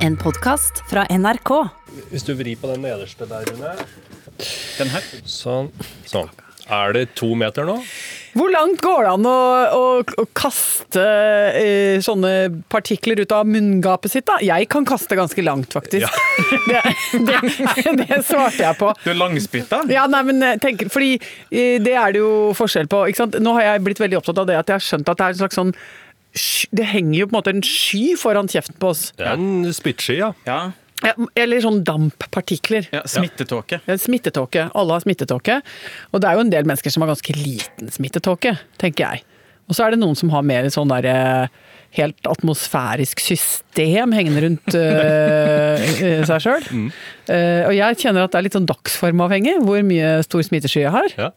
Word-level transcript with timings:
En 0.00 0.16
podkast 0.16 0.80
fra 0.90 1.04
NRK. 1.12 1.50
Hvis 2.08 2.24
du 2.24 2.32
vrir 2.38 2.56
på 2.56 2.70
den 2.70 2.80
nederste 2.86 3.26
der, 3.28 3.44
Rune. 3.50 3.74
Den 4.78 4.88
her. 4.94 5.04
Sånn. 5.28 5.68
sånn. 6.08 6.30
Er 6.70 6.94
det 6.94 7.02
to 7.18 7.32
meter 7.36 7.66
nå? 7.66 7.74
Hvor 8.38 8.52
langt 8.54 8.78
går 8.80 9.02
det 9.04 9.12
an 9.16 9.26
å, 9.26 9.36
å, 9.74 9.84
å 10.22 10.24
kaste 10.38 11.02
eh, 11.58 11.96
sånne 12.04 12.62
partikler 12.70 13.20
ut 13.24 13.32
av 13.34 13.48
munngapet 13.50 14.12
sitt? 14.12 14.26
da? 14.28 14.36
Jeg 14.44 14.68
kan 14.70 14.86
kaste 14.88 15.18
ganske 15.18 15.44
langt, 15.44 15.74
faktisk. 15.76 16.06
Det, 16.70 16.80
det, 17.26 17.38
det 17.98 18.20
svarte 18.26 18.62
jeg 18.62 18.76
på. 18.78 18.90
Du 19.02 19.10
er 19.12 19.18
langspytta? 19.18 19.82
Ja, 19.92 20.06
nei, 20.10 20.20
men 20.30 20.44
eh, 20.46 20.56
tenk, 20.62 20.86
fordi 20.92 21.16
eh, 21.18 21.76
Det 21.82 21.96
er 21.98 22.14
det 22.14 22.22
jo 22.22 22.30
forskjell 22.56 22.88
på. 22.90 23.02
ikke 23.10 23.24
sant? 23.24 23.40
Nå 23.42 23.56
har 23.58 23.66
jeg 23.66 23.82
blitt 23.88 24.00
veldig 24.02 24.20
opptatt 24.20 24.40
av 24.44 24.48
det 24.48 24.56
at 24.60 24.70
jeg 24.70 24.78
har 24.78 24.86
skjønt 24.86 25.10
at 25.10 25.20
det 25.20 25.26
er 25.26 25.34
en 25.36 25.40
slags 25.42 25.58
sånn 25.58 25.74
Det 26.70 26.84
henger 26.86 27.18
jo 27.20 27.26
på 27.26 27.34
en 27.34 27.38
måte 27.40 27.52
en 27.56 27.62
sky 27.66 28.14
foran 28.20 28.46
kjeften 28.50 28.76
på 28.78 28.92
oss. 28.92 29.08
Det 29.18 29.26
er 29.26 29.34
en 29.34 29.72
spyttsky, 29.74 30.20
ja. 30.20 30.32
Ja. 30.46 30.60
Ja, 31.00 31.14
Eller 31.40 31.62
sånn 31.64 31.78
damppartikler. 31.82 32.84
ja 32.92 33.00
smittetåke. 33.08 33.78
Ja, 33.88 33.96
Smittetåke. 33.96 34.66
Alle 34.76 34.92
har 34.98 35.00
smittetåke. 35.00 35.62
Og 36.12 36.20
det 36.20 36.28
er 36.28 36.36
jo 36.36 36.44
en 36.44 36.52
del 36.52 36.68
mennesker 36.68 36.92
som 36.92 37.00
har 37.02 37.08
ganske 37.14 37.32
liten 37.38 37.88
smittetåke, 37.90 38.52
tenker 38.78 39.06
jeg. 39.16 39.24
Og 39.70 39.74
så 39.78 39.86
er 39.86 39.94
det 39.94 40.00
noen 40.02 40.18
som 40.18 40.28
har 40.34 40.42
mer 40.44 40.68
sånn 40.68 40.90
der 40.92 41.06
eh, 41.08 41.48
helt 41.96 42.28
atmosfærisk 42.28 43.18
system 43.24 44.12
hengende 44.12 44.42
rundt 44.44 44.76
øh, 44.78 46.24
seg 46.28 46.44
sjøl. 46.44 46.66
og 47.30 47.72
jeg 47.74 47.98
kjenner 48.02 48.26
at 48.26 48.34
det 48.34 48.38
er 48.40 48.46
litt 48.46 48.58
sånn 48.58 48.68
dagsformavhengig 48.68 49.56
hvor 49.64 49.80
mye 49.86 50.18
stor 50.26 50.44
smittesky 50.46 50.84
jeg 50.84 50.92
har. 50.94 51.08
ja. 51.16 51.30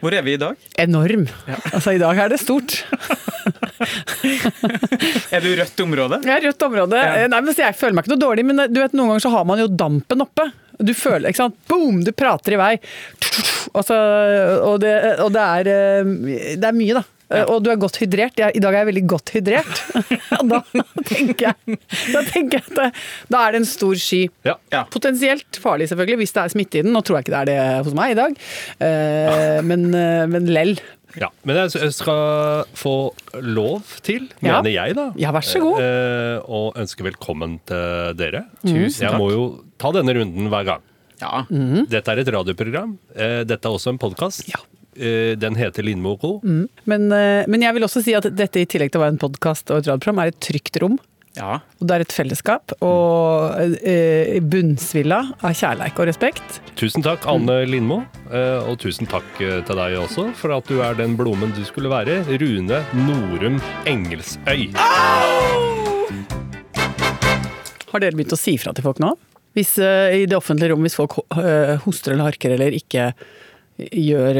Hvor 0.00 0.14
er 0.14 0.22
vi 0.22 0.36
i 0.36 0.40
dag? 0.40 0.54
Enorm. 0.78 1.26
Altså 1.74 1.96
i 1.96 1.98
dag 2.00 2.16
er 2.22 2.30
det 2.32 2.38
stort. 2.44 2.84
Er 5.34 5.44
du 5.44 5.50
rødt 5.58 5.82
område? 5.84 6.20
Jeg 6.24 6.34
er 6.38 6.46
rødt 6.48 6.64
område. 6.68 7.02
Ja. 7.02 7.26
Nei, 7.32 7.40
men 7.44 7.58
Jeg 7.58 7.76
føler 7.78 7.96
meg 7.98 8.06
ikke 8.06 8.14
noe 8.16 8.24
dårlig, 8.26 8.46
men 8.48 8.64
du 8.72 8.80
vet, 8.82 8.96
noen 8.96 9.12
ganger 9.14 9.26
så 9.26 9.34
har 9.34 9.44
man 9.48 9.62
jo 9.62 9.68
dampen 9.70 10.24
oppe. 10.24 10.48
Du 10.78 10.92
føler, 10.94 11.30
ikke 11.32 11.42
sant? 11.44 11.58
Boom! 11.70 12.02
Du 12.06 12.12
prater 12.14 12.54
i 12.54 12.58
vei. 12.60 12.72
Altså, 13.76 13.96
og 14.64 14.78
det, 14.84 14.94
og 15.24 15.32
det, 15.34 15.42
er, 15.44 15.70
eh, 15.74 16.52
det 16.58 16.68
er 16.68 16.76
mye, 16.76 16.98
da. 17.00 17.04
Ja. 17.28 17.42
Og 17.52 17.58
du 17.60 17.68
er 17.68 17.76
godt 17.76 17.98
hydrert. 18.00 18.38
I 18.40 18.60
dag 18.62 18.72
er 18.72 18.78
jeg 18.80 18.88
veldig 18.88 19.02
godt 19.10 19.34
hydrert. 19.36 19.82
Da 20.48 20.60
tenker 21.04 21.48
jeg, 21.50 21.76
da 22.14 22.20
tenker 22.24 22.60
jeg 22.60 22.62
at 22.70 22.76
det, 22.78 22.86
da 23.32 23.40
er 23.44 23.52
det 23.52 23.58
en 23.60 23.66
stor 23.68 23.98
sky. 24.00 24.20
ja. 24.46 24.54
Ja. 24.72 24.84
Potensielt 24.92 25.58
farlig, 25.60 25.88
selvfølgelig, 25.90 26.20
hvis 26.22 26.32
det 26.36 26.42
er 26.44 26.52
smitte 26.54 26.78
i 26.80 26.84
den. 26.86 26.94
Nå 26.94 27.02
tror 27.04 27.18
jeg 27.18 27.26
ikke 27.26 27.34
det 27.34 27.40
er 27.42 27.50
det 27.50 27.86
hos 27.88 27.96
meg 27.98 28.14
i 28.14 28.18
dag, 28.22 28.38
Eh, 28.88 29.58
men, 29.66 29.88
eh, 29.98 30.24
men 30.30 30.46
lell. 30.54 30.76
Ja, 31.20 31.28
Men 31.44 31.56
jeg 31.56 31.92
skal 31.92 32.64
få 32.78 33.12
lov 33.42 33.82
til, 34.02 34.28
Ja. 34.42 34.58
mener 34.62 34.70
jeg 34.72 34.94
da, 34.96 35.12
Ja, 35.16 35.32
vær 35.32 35.42
så 35.46 35.60
god. 35.60 35.80
eh, 35.80 36.38
å 36.48 36.72
ønske 36.74 37.02
velkommen 37.06 37.58
til 37.66 38.14
dere. 38.18 38.44
Tusen 38.64 38.88
takk. 39.08 39.10
Jeg 39.10 39.18
må 39.20 39.30
jo 39.32 39.64
ta 39.78 39.90
denne 39.92 40.14
runden 40.14 40.48
hver 40.48 40.64
gang. 40.64 40.82
Ja. 41.20 41.44
Dette 41.90 42.08
er 42.14 42.18
et 42.22 42.28
radioprogram. 42.28 42.96
Eh, 43.16 43.42
Dette 43.44 43.66
er 43.66 43.72
også 43.74 43.88
en 43.90 43.98
podkast. 43.98 44.46
Ja. 44.48 44.60
Den 44.98 45.54
heter 45.54 45.84
Lindmo 45.84 46.12
og 46.16 46.20
co. 46.20 46.30
Men, 46.42 47.12
eh, 47.12 47.44
men 47.46 47.60
jeg 47.62 47.74
vil 47.74 47.82
også 47.84 48.02
si 48.02 48.14
at 48.14 48.24
dette, 48.34 48.56
i 48.58 48.66
tillegg 48.66 48.90
til 48.90 49.00
å 49.00 49.04
være 49.04 49.14
en 49.14 49.18
podkast 49.18 49.70
og 49.70 49.78
et 49.78 49.86
radioprogram, 49.86 50.18
er 50.24 50.28
et 50.32 50.40
trygt 50.40 50.80
rom. 50.82 50.98
Ja. 51.38 51.60
Og 51.78 51.86
det 51.86 51.94
er 51.96 52.02
et 52.04 52.12
fellesskap 52.14 52.72
og 52.82 53.54
eh, 53.86 54.36
bunnsvilla 54.42 55.20
av 55.38 55.54
kjærleik 55.54 55.96
og 56.02 56.08
respekt. 56.10 56.58
Tusen 56.78 57.02
takk, 57.06 57.24
Anne 57.30 57.60
Lindmo. 57.70 58.00
eh, 58.28 58.58
Og 58.68 58.76
tusen 58.82 59.06
takk 59.10 59.38
eh, 59.40 59.60
til 59.66 59.78
deg 59.78 59.96
også 60.02 60.28
for 60.38 60.54
at 60.58 60.66
du 60.70 60.82
er 60.84 60.98
den 60.98 61.14
blomen 61.18 61.54
du 61.56 61.62
skulle 61.68 61.90
være. 61.92 62.20
Rune 62.42 62.82
Norum 63.06 63.60
Engelsøy. 63.88 64.68
Har 67.88 68.02
dere 68.04 68.16
begynt 68.18 68.34
å 68.36 68.38
si 68.38 68.56
fra 68.60 68.74
til 68.76 68.84
folk 68.84 69.00
nå? 69.02 69.14
Hvis 69.56 69.76
eh, 69.82 70.18
I 70.22 70.26
det 70.28 70.36
offentlige 70.36 70.74
rom, 70.74 70.84
hvis 70.84 70.98
folk 70.98 71.16
eh, 71.38 71.76
hoster 71.86 72.14
eller 72.14 72.28
harker 72.28 72.54
eller 72.58 72.74
ikke 72.76 73.12
gjør 73.78 74.38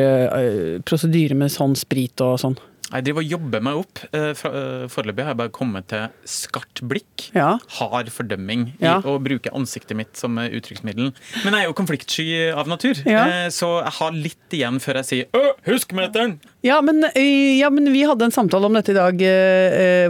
prosedyre 0.82 1.36
med 1.38 1.53
sånn 1.54 1.76
sprit 1.78 2.19
og 2.26 2.41
sånn. 2.42 2.56
Jeg 2.88 3.04
driver 3.04 3.21
og 3.21 3.28
jobber 3.34 3.60
meg 3.66 3.78
opp. 3.82 4.00
Eh, 4.16 4.31
eh, 4.32 4.84
Foreløpig 4.88 5.25
har 5.26 5.34
jeg 5.34 5.38
bare 5.43 5.53
kommet 5.53 5.88
til 5.91 6.06
skarpt 6.25 6.81
blikk. 6.88 7.26
Ja. 7.37 7.59
Hard 7.76 8.09
fordømming 8.15 8.62
Ja. 8.81 8.94
å 9.03 9.19
bruke 9.21 9.53
ansiktet 9.53 9.94
mitt 9.99 10.16
som 10.16 10.38
eh, 10.41 10.49
uttrykksmiddel. 10.56 11.10
Men 11.44 11.53
jeg 11.59 11.66
er 11.66 11.69
jo 11.69 11.75
konfliktsky 11.76 12.26
av 12.56 12.66
natur, 12.71 12.97
Ja. 13.04 13.26
så 13.53 13.82
jeg 13.84 13.93
har 13.99 14.12
litt 14.16 14.56
igjen 14.56 14.81
før 14.81 15.03
jeg 15.03 15.04
sier 15.04 15.26
Øh, 15.37 15.53
husk 15.69 15.93
meteren! 15.93 16.38
Ja 16.65 16.81
men, 16.81 17.04
ja, 17.15 17.69
men 17.71 17.93
vi 17.93 18.03
hadde 18.09 18.25
en 18.25 18.32
samtale 18.34 18.65
om 18.66 18.72
dette 18.75 18.91
i 18.91 18.94
dag. 18.97 19.20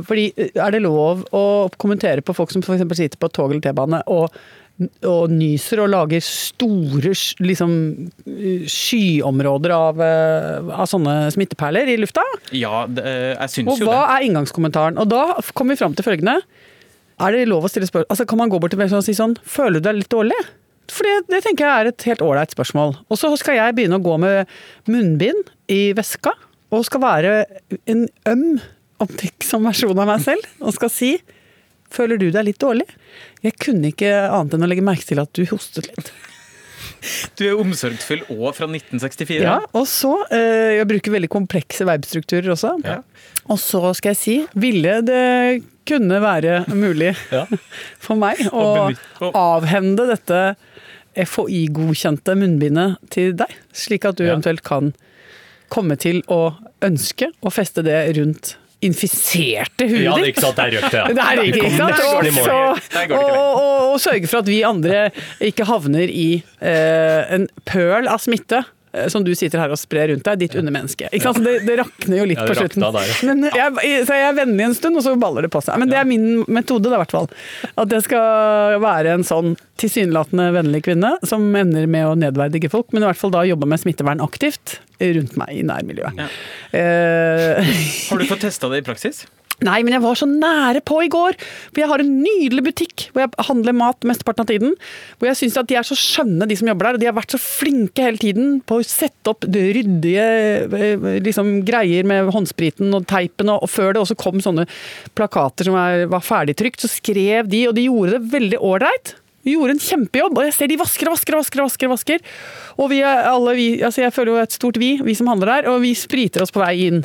fordi 0.07 0.33
er 0.57 0.71
det 0.71 0.81
lov 0.83 1.25
å 1.35 1.69
kommentere 1.77 2.23
på 2.23 2.35
folk 2.35 2.51
som 2.55 2.63
f.eks. 2.63 2.87
sitter 2.97 3.19
på 3.19 3.29
tog 3.33 3.51
eller 3.51 3.61
T-bane 3.61 4.03
og, 4.07 4.31
og 4.79 5.33
nyser 5.35 5.83
og 5.83 5.91
lager 5.91 6.23
store 6.23 7.11
liksom, 7.43 7.73
eh, 8.31 8.67
skyområder 8.71 9.75
av, 9.75 10.01
eh, 10.01 10.71
av 10.71 10.87
sånne 10.87 11.17
smitteperler 11.35 11.91
i 11.91 11.97
lufta? 11.99 12.23
Ja, 12.55 12.87
det, 12.87 13.05
eh, 13.05 13.35
jeg 13.35 13.55
syns 13.57 13.73
Og 13.73 13.83
jo 13.83 13.87
hva 13.91 14.05
er 14.15 14.29
inngangskommentaren? 14.29 14.99
Og 14.99 15.09
da 15.09 15.35
kommer 15.55 15.75
vi 15.75 15.83
fram 15.83 15.95
til 15.95 16.07
følgende. 16.07 16.43
Er 17.19 17.33
det 17.33 17.49
lov 17.49 17.65
å 17.65 17.71
stille 17.71 17.91
spørsmål? 17.91 18.07
Altså, 18.09 18.27
kan 18.27 18.39
man 18.39 18.51
gå 18.51 18.61
bort 18.61 18.71
til 18.71 18.79
mennesker 18.79 19.03
og 19.03 19.05
si 19.05 19.13
sånn 19.19 19.37
Føler 19.43 19.83
du 19.83 19.89
deg 19.89 19.97
litt 19.97 20.15
dårlig? 20.15 20.39
For 20.89 21.05
det, 21.05 21.29
det 21.29 21.43
tenker 21.45 21.67
jeg 21.67 21.81
er 21.81 21.91
et 21.91 22.07
helt 22.09 22.23
ålreit 22.25 22.55
spørsmål. 22.55 22.97
Og 23.11 23.19
så 23.19 23.37
skal 23.37 23.59
jeg 23.59 23.75
begynne 23.77 23.99
å 23.99 24.05
gå 24.05 24.15
med 24.23 24.47
munnbind 24.89 25.51
i 25.69 25.93
veska, 25.93 26.33
og 26.73 26.85
skal 26.85 27.01
være 27.01 27.33
en 27.89 28.07
øm, 28.29 28.61
omtenksom 29.01 29.67
versjon 29.69 29.99
av 29.99 30.09
meg 30.09 30.23
selv, 30.25 30.47
og 30.61 30.73
skal 30.77 30.93
si 30.93 31.19
Føler 31.95 32.19
du 32.21 32.31
deg 32.35 32.45
litt 32.51 32.59
dårlig? 32.61 32.85
Jeg 33.43 33.55
kunne 33.63 33.93
ikke 33.93 34.11
annet 34.29 34.55
enn 34.59 34.67
å 34.67 34.69
legge 34.71 34.85
merke 34.85 35.07
til 35.09 35.21
at 35.23 35.31
du 35.37 35.45
hostet 35.53 35.89
litt. 35.93 36.11
Du 37.39 37.43
er 37.47 37.59
omsorgsfull 37.59 38.21
òg 38.33 38.55
fra 38.57 38.67
1964. 38.67 39.39
Ja, 39.43 39.57
og 39.77 39.85
så 39.91 40.13
eh, 40.35 40.77
Jeg 40.79 40.87
bruker 40.91 41.13
veldig 41.15 41.29
komplekse 41.31 41.85
verbstrukturer 41.87 42.53
også. 42.55 42.73
Ja. 42.87 43.01
Og 43.51 43.59
så 43.63 43.81
skal 43.99 44.15
jeg 44.15 44.19
si 44.19 44.35
Ville 44.59 44.97
det 45.07 45.63
kunne 45.87 46.19
være 46.23 46.65
mulig 46.75 47.13
Ja. 47.35 47.45
for 48.05 48.19
meg 48.19 48.41
å 48.51 48.63
Og 48.63 48.99
og- 49.29 49.39
avhende 49.39 50.09
dette 50.11 50.41
FHI-godkjente 51.19 52.35
munnbindet 52.39 52.99
til 53.15 53.33
deg? 53.39 53.53
Slik 53.75 54.05
at 54.09 54.19
du 54.19 54.25
Ja. 54.27 54.33
eventuelt 54.35 54.63
kan 54.67 54.93
komme 55.71 55.97
til 56.01 56.23
å 56.31 56.55
ønske 56.83 57.31
å 57.43 57.51
feste 57.53 57.83
det 57.85 57.99
rundt 58.19 58.57
infiserte 58.85 59.89
huet 59.91 60.05
Ja, 60.05 60.15
det 60.15 60.21
er 60.21 60.25
ditt. 60.25 60.33
ikke 60.37 60.45
sant, 60.45 60.57
det 60.59 60.65
er 60.65 60.75
rødt, 60.77 60.95
ja. 60.95 61.05
Det 61.19 61.25
er 61.25 61.43
ikke, 61.43 61.71
sant? 61.75 61.97
Der 61.99 62.23
det. 62.23 63.09
Der 63.09 63.17
og, 63.19 63.25
og, 63.25 63.63
og, 63.63 63.93
og 63.93 64.01
sørge 64.03 64.31
for 64.31 64.45
at 64.45 64.51
vi 64.51 64.61
andre 64.67 65.05
ikke 65.45 65.67
havner 65.69 66.07
i 66.13 66.29
eh, 66.63 67.35
en 67.35 67.49
pøl 67.67 68.07
av 68.11 68.23
smitte. 68.23 68.63
Eh, 68.99 69.09
Som 69.13 69.25
du 69.27 69.31
sitter 69.39 69.63
her 69.63 69.73
og 69.75 69.79
sprer 69.81 70.11
rundt 70.13 70.27
deg, 70.27 70.41
ditt 70.43 70.57
undermenneske. 70.59 71.09
Ikke 71.13 71.29
sant? 71.29 71.41
Så 71.41 71.45
det, 71.47 71.55
det 71.69 71.79
rakner 71.81 72.21
jo 72.21 72.27
litt 72.33 72.43
på 72.43 72.57
slutten. 72.59 72.85
Der, 72.85 73.09
ja. 73.09 73.17
Men 73.31 73.47
jeg, 73.49 74.03
så 74.09 74.19
jeg 74.19 74.29
er 74.33 74.37
vennlig 74.41 74.67
en 74.69 74.77
stund, 74.79 74.99
og 75.01 75.07
så 75.07 75.15
baller 75.21 75.47
det 75.47 75.53
på 75.55 75.63
seg. 75.65 75.79
Men 75.81 75.93
det 75.93 76.01
er 76.01 76.09
min 76.09 76.43
metode, 76.49 76.91
da, 76.91 76.99
i 76.99 77.03
hvert 77.05 77.15
fall. 77.15 77.31
At 77.79 77.95
jeg 77.95 78.07
skal 78.09 78.79
være 78.83 79.17
en 79.19 79.27
sånn 79.27 79.55
tilsynelatende 79.79 80.51
vennlig 80.57 80.83
kvinne 80.89 81.15
som 81.29 81.47
ender 81.57 81.87
med 81.91 82.09
å 82.09 82.17
nedverdige 82.19 82.71
folk, 82.73 82.91
men 82.93 83.05
i 83.05 83.11
hvert 83.11 83.21
fall 83.21 83.35
da 83.35 83.45
jobbe 83.47 83.69
med 83.71 83.83
smittevern 83.83 84.23
aktivt 84.25 84.79
rundt 84.99 85.37
meg 85.39 85.55
i 85.55 85.65
nærmiljøet. 85.67 86.19
Ja. 86.19 86.29
Eh, 86.75 87.75
Har 88.11 88.19
du 88.19 88.27
fått 88.27 88.43
testa 88.49 88.71
det 88.73 88.83
i 88.83 88.87
praksis? 88.87 89.25
Nei, 89.67 89.81
men 89.83 89.97
jeg 89.97 90.03
var 90.05 90.19
så 90.19 90.27
nære 90.31 90.85
på 90.87 91.01
i 91.03 91.11
går. 91.11 91.35
For 91.73 91.83
jeg 91.83 91.91
har 91.91 92.03
en 92.03 92.13
nydelig 92.23 92.63
butikk 92.69 93.09
hvor 93.11 93.25
jeg 93.25 93.47
handler 93.49 93.75
mat 93.75 94.07
mesteparten 94.07 94.45
av 94.45 94.51
tiden. 94.51 94.75
Hvor 95.19 95.31
jeg 95.31 95.41
syns 95.41 95.59
at 95.59 95.71
de 95.71 95.79
er 95.81 95.87
så 95.87 95.99
skjønne, 95.99 96.47
de 96.47 96.59
som 96.59 96.71
jobber 96.71 96.89
der. 96.89 96.99
Og 96.99 97.03
de 97.03 97.11
har 97.11 97.17
vært 97.19 97.35
så 97.35 97.43
flinke 97.43 98.07
hele 98.07 98.23
tiden 98.23 98.59
på 98.63 98.79
å 98.79 98.87
sette 98.87 99.33
opp 99.33 99.47
det 99.51 99.65
ryddige 99.75 100.27
eh, 100.79 101.09
liksom, 101.27 101.57
greier 101.67 102.07
med 102.07 102.31
håndspriten 102.35 102.95
og 102.95 103.09
teipen. 103.11 103.51
Og, 103.51 103.67
og 103.67 103.73
før 103.73 103.97
det 103.97 104.05
også 104.05 104.19
kom 104.21 104.39
sånne 104.45 104.69
plakater 105.19 105.67
som 105.67 105.79
er, 105.81 106.07
var 106.13 106.23
ferdigtrykt, 106.23 106.85
så 106.85 106.93
skrev 106.93 107.51
de, 107.51 107.67
og 107.71 107.75
de 107.75 107.89
gjorde 107.89 108.15
det 108.15 108.35
veldig 108.39 108.63
ålreit. 108.63 109.17
De 109.47 109.55
gjorde 109.55 109.75
en 109.75 109.83
kjempejobb, 109.83 110.39
og 110.39 110.47
jeg 110.47 110.55
ser 110.55 110.71
de 110.71 110.79
vasker 110.79 111.09
og 111.09 111.17
vasker 111.17 111.35
og 111.35 111.43
vasker. 111.43 111.63
Vasker, 111.65 111.93
vasker. 111.95 112.27
Og 112.79 112.91
vi 112.93 113.03
er 113.03 113.27
alle, 113.31 113.55
vi, 113.59 113.69
altså 113.83 114.05
jeg 114.05 114.15
føler 114.15 114.35
jo 114.35 114.43
et 114.43 114.55
stort 114.55 114.79
vi, 114.79 114.97
vi 115.03 115.15
som 115.19 115.31
handler 115.31 115.57
der, 115.57 115.71
og 115.73 115.83
vi 115.83 115.95
spriter 115.99 116.45
oss 116.45 116.55
på 116.55 116.63
vei 116.63 116.75
inn. 116.89 117.03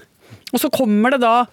Og 0.53 0.61
så 0.61 0.69
kommer 0.73 1.15
det 1.15 1.23
da 1.23 1.47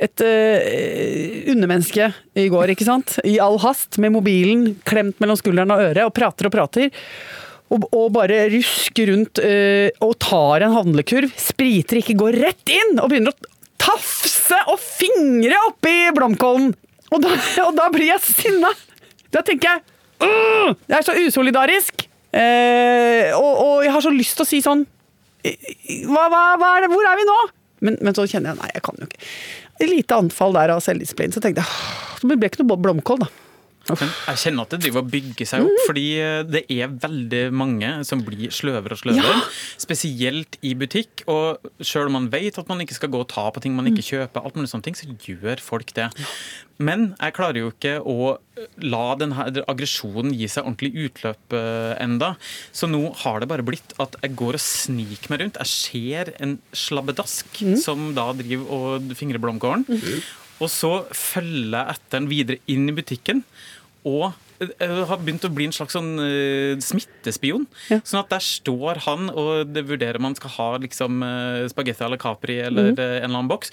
et 0.00 0.22
uh, 0.24 1.50
undermenneske 1.52 2.08
i 2.40 2.46
går, 2.52 2.72
ikke 2.72 2.86
sant? 2.88 3.18
I 3.28 3.36
all 3.42 3.58
hast, 3.60 3.98
med 4.00 4.14
mobilen 4.14 4.74
klemt 4.88 5.20
mellom 5.20 5.38
skulderen 5.38 5.74
og 5.74 5.82
øret, 5.90 6.06
og 6.06 6.14
prater 6.16 6.48
og 6.48 6.54
prater. 6.54 6.88
Og, 7.70 7.84
og 7.94 8.08
bare 8.16 8.46
rusker 8.50 9.12
rundt 9.12 9.42
uh, 9.44 9.88
og 10.06 10.16
tar 10.22 10.64
en 10.66 10.76
handlekurv, 10.78 11.32
spriter 11.38 12.00
ikke, 12.00 12.18
går 12.18 12.40
rett 12.46 12.72
inn 12.72 12.96
og 12.98 13.12
begynner 13.12 13.34
å 13.34 13.52
tafse 13.80 14.58
og 14.72 14.80
fingre 14.80 15.60
oppi 15.68 15.96
blomkålen. 16.16 16.72
Og 17.10 17.24
da, 17.24 17.36
og 17.68 17.74
da 17.76 17.90
blir 17.92 18.10
jeg 18.14 18.24
sinna! 18.24 18.72
Da 19.30 19.44
tenker 19.46 19.76
jeg 19.76 19.86
«Åh, 20.20 20.72
Det 20.88 20.96
er 20.96 21.04
så 21.06 21.14
usolidarisk! 21.16 22.06
Uh, 22.30 23.36
og, 23.36 23.52
og 23.52 23.76
jeg 23.84 23.92
har 23.92 24.04
så 24.04 24.10
lyst 24.14 24.36
til 24.38 24.46
å 24.46 24.48
si 24.48 24.60
sånn 24.62 24.84
hva, 25.42 26.28
hva, 26.30 26.42
hva 26.60 26.68
er 26.76 26.84
det, 26.84 26.90
Hvor 26.92 27.06
er 27.08 27.16
vi 27.18 27.24
nå? 27.26 27.38
Men, 27.86 27.96
men 28.04 28.14
så 28.14 28.26
kjenner 28.28 28.52
jeg 28.52 28.60
nei, 28.60 28.68
jeg 28.76 28.84
kan 28.84 29.00
jo 29.00 29.08
ikke. 29.08 29.20
Et 29.80 29.88
lite 29.88 30.16
anfall 30.16 30.56
der 30.56 30.74
av 30.74 30.82
selvdisiplin. 30.84 31.32
Så 31.32 31.40
tenkte 31.42 31.64
jeg 31.64 31.70
«Åh, 31.70 32.20
det 32.28 32.36
ble 32.36 32.50
ikke 32.50 32.64
noe 32.64 32.80
blomkål, 32.80 33.24
da. 33.24 33.30
Jeg 33.88 34.38
kjenner 34.42 34.66
at 34.66 34.74
det 34.74 34.80
driver 34.84 35.02
og 35.02 35.08
bygger 35.10 35.48
seg 35.48 35.64
opp, 35.66 35.78
fordi 35.88 36.04
eh, 36.22 36.42
det 36.46 36.60
er 36.70 36.92
veldig 37.02 37.42
mange 37.56 37.92
som 38.06 38.20
blir 38.26 38.52
sløvere 38.54 38.94
og 38.94 39.00
sløvere. 39.02 39.32
Ja. 39.40 39.46
Spesielt 39.80 40.58
i 40.62 40.74
butikk. 40.78 41.24
Og 41.32 41.58
selv 41.80 42.10
om 42.10 42.18
man 42.20 42.28
vet 42.32 42.58
at 42.60 42.68
man 42.70 42.80
ikke 42.84 42.98
skal 42.98 43.10
gå 43.10 43.22
og 43.24 43.30
ta 43.32 43.48
på 43.50 43.62
ting 43.64 43.74
man 43.74 43.88
ikke 43.90 44.04
kjøper, 44.06 44.44
alt 44.44 44.58
mulig 44.58 44.70
sånne 44.70 44.86
ting, 44.86 44.98
så 44.98 45.08
gjør 45.26 45.62
folk 45.64 45.94
det. 45.96 46.10
Men 46.80 47.10
jeg 47.18 47.34
klarer 47.36 47.58
jo 47.60 47.72
ikke 47.74 47.96
å 48.08 48.36
la 48.84 49.02
denne 49.20 49.48
aggresjonen 49.68 50.32
gi 50.36 50.46
seg 50.48 50.64
ordentlig 50.68 51.08
utløp 51.08 51.56
eh, 51.56 51.92
enda. 52.00 52.34
Så 52.76 52.88
nå 52.88 53.02
har 53.24 53.40
det 53.42 53.50
bare 53.50 53.64
blitt 53.66 53.96
at 54.00 54.16
jeg 54.22 54.36
går 54.38 54.56
og 54.56 54.64
sniker 54.64 55.32
meg 55.34 55.42
rundt. 55.44 55.60
Jeg 55.60 55.72
ser 55.72 56.32
en 56.40 56.58
slabbedask 56.76 57.60
som 57.80 58.10
da 58.16 58.30
driver 58.38 58.70
og 58.76 59.16
fingrer 59.18 59.42
blomkålen. 59.42 59.84
Og 60.60 60.68
så 60.72 60.92
følger 61.16 61.76
jeg 61.78 61.96
etter 61.96 62.18
den 62.18 62.30
videre 62.30 62.60
inn 62.70 62.88
i 62.90 62.96
butikken. 62.96 63.44
Og 64.08 64.32
har 64.60 65.20
begynt 65.22 65.44
å 65.48 65.52
bli 65.52 65.66
en 65.68 65.72
slags 65.74 65.94
sånn 65.96 66.12
uh, 66.20 66.76
smittespion. 66.84 67.64
Ja. 67.88 68.00
Sånn 68.04 68.20
at 68.20 68.32
der 68.32 68.44
står 68.44 69.00
han 69.06 69.30
og 69.32 69.70
det 69.72 69.86
vurderer 69.88 70.20
om 70.20 70.28
han 70.28 70.36
skal 70.36 70.52
ha 70.58 70.68
liksom 70.82 71.24
uh, 71.24 71.64
spagetti 71.72 72.04
à 72.04 72.10
la 72.12 72.18
Capri 72.20 72.58
eller 72.60 72.92
eh, 72.92 73.20
en 73.22 73.30
eller 73.30 73.38
annen 73.38 73.50
boks. 73.50 73.72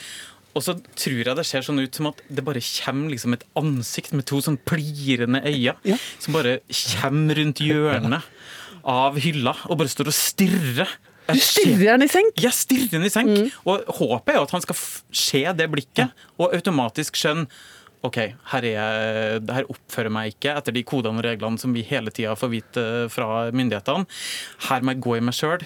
Og 0.58 0.64
så 0.66 0.78
tror 0.98 1.20
jeg 1.28 1.38
det 1.38 1.46
ser 1.46 1.66
sånn 1.66 1.84
ut 1.84 1.94
som 2.00 2.08
at 2.10 2.22
det 2.34 2.46
bare 2.46 2.64
kommer 2.64 3.12
liksom 3.14 3.36
et 3.36 3.44
ansikt 3.60 4.16
med 4.16 4.26
to 4.30 4.40
sånn 4.42 4.58
plirende 4.66 5.44
øyne 5.44 5.76
Ja. 5.86 5.98
som 6.24 6.34
bare 6.34 6.62
kommer 7.02 7.38
rundt 7.38 7.62
hjørnet 7.62 8.26
av 8.88 9.20
hylla 9.22 9.54
og 9.68 9.78
bare 9.82 9.92
står 9.92 10.10
og 10.10 10.16
stirrer. 10.18 10.96
Du 11.34 11.40
stirrer 11.44 11.98
den 11.98 12.06
i 12.08 12.12
senk. 12.12 12.34
jeg 12.40 12.52
stirrer 12.56 12.92
den 12.98 13.04
i 13.08 13.10
senk. 13.14 13.54
Og 13.68 13.84
håpet 14.00 14.34
er 14.36 14.40
jo 14.40 14.46
at 14.48 14.52
han 14.56 14.62
skal 14.64 14.76
f- 14.78 15.02
se 15.12 15.44
det 15.58 15.68
blikket 15.74 16.14
og 16.40 16.54
automatisk 16.56 17.16
skjønne 17.20 17.48
OK, 18.06 18.16
her, 18.54 18.64
er 18.64 18.76
jeg, 18.78 19.40
her 19.52 19.66
oppfører 19.74 20.06
jeg 20.08 20.14
meg 20.14 20.30
ikke 20.36 20.52
etter 20.56 20.72
de 20.76 20.84
kodene 20.88 21.18
og 21.20 21.26
reglene 21.26 21.58
som 21.60 21.74
vi 21.74 21.82
hele 21.84 22.12
tida 22.14 22.36
får 22.38 22.52
vite 22.54 22.84
fra 23.12 23.48
myndighetene. 23.52 24.06
Her 24.70 24.86
må 24.86 24.94
jeg 24.94 25.02
gå 25.04 25.16
i 25.18 25.24
meg 25.26 25.34
sjøl. 25.36 25.66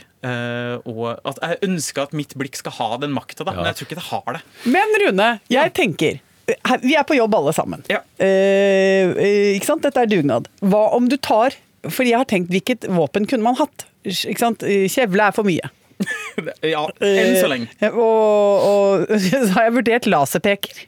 og 0.88 1.20
at 1.28 1.42
jeg 1.44 1.60
ønsker 1.68 2.08
at 2.08 2.16
mitt 2.18 2.34
blikk 2.40 2.56
skal 2.58 2.72
ha 2.80 2.88
den 3.04 3.12
makta. 3.14 3.44
Ja. 3.46 3.52
men 3.60 3.68
jeg 3.70 3.76
tror 3.82 3.90
ikke 3.90 4.00
det 4.00 4.08
har 4.08 4.38
det. 4.38 4.42
Men 4.78 4.96
Rune, 5.04 5.30
jeg 5.52 5.74
tenker 5.78 6.22
her- 6.66 6.82
Vi 6.82 6.96
er 6.96 7.04
på 7.04 7.16
jobb 7.20 7.36
alle 7.36 7.54
sammen. 7.54 7.84
Ja. 7.92 8.00
Eh, 8.18 9.12
eh, 9.12 9.56
ikke 9.60 9.66
sant? 9.68 9.84
Dette 9.84 9.98
er 10.02 10.08
dugnad. 10.08 10.48
Hva 10.64 10.88
om 10.96 11.08
du 11.12 11.18
tar 11.18 11.54
for 11.90 12.04
jeg 12.06 12.16
har 12.18 12.26
tenkt 12.26 12.50
hvilket 12.50 12.88
våpen 12.90 13.28
kunne 13.28 13.44
man 13.44 13.56
hatt? 13.60 13.86
Ikke 14.06 14.40
sant? 14.42 14.64
Kjevle 14.92 15.28
er 15.30 15.36
for 15.38 15.48
mye. 15.48 15.70
Ja, 16.66 16.88
enn 17.06 17.36
så 17.38 17.50
lenge. 17.52 17.68
Eh, 17.84 17.94
Og, 17.94 18.64
og 18.66 19.12
så 19.22 19.42
har 19.54 19.68
jeg 19.68 19.76
vurdert 19.76 20.08
laserpeker. 20.10 20.80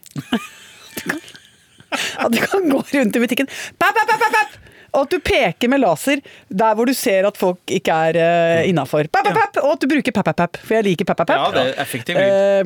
At 2.17 2.31
du 2.33 2.39
kan 2.41 2.65
gå 2.71 2.79
rundt 2.81 3.15
i 3.19 3.21
butikken 3.21 3.49
Papp, 3.77 3.93
pap, 3.93 4.07
pap, 4.09 4.19
pap, 4.23 4.33
pap, 4.33 4.57
og 4.93 5.05
at 5.05 5.09
du 5.13 5.19
peker 5.19 5.69
med 5.71 5.81
laser 5.81 6.21
der 6.49 6.75
hvor 6.77 6.85
du 6.89 6.93
ser 6.93 7.25
at 7.27 7.37
folk 7.39 7.59
ikke 7.73 7.95
er 8.09 8.19
uh, 8.19 8.69
innafor. 8.69 9.07
Og 9.13 9.71
at 9.73 9.81
du 9.81 9.87
bruker 9.89 10.13
pap, 10.15 10.25
pap, 10.29 10.37
pap, 10.37 10.57
for 10.61 10.77
jeg 10.77 10.85
liker 10.89 11.07
pap, 11.09 11.17
pap, 11.23 11.29
Ja, 11.33 11.45
pap. 11.47 11.55
det 11.57 11.63
er 11.73 11.81
effektiv 11.81 12.19
lyd. 12.19 12.33
Eh, 12.33 12.63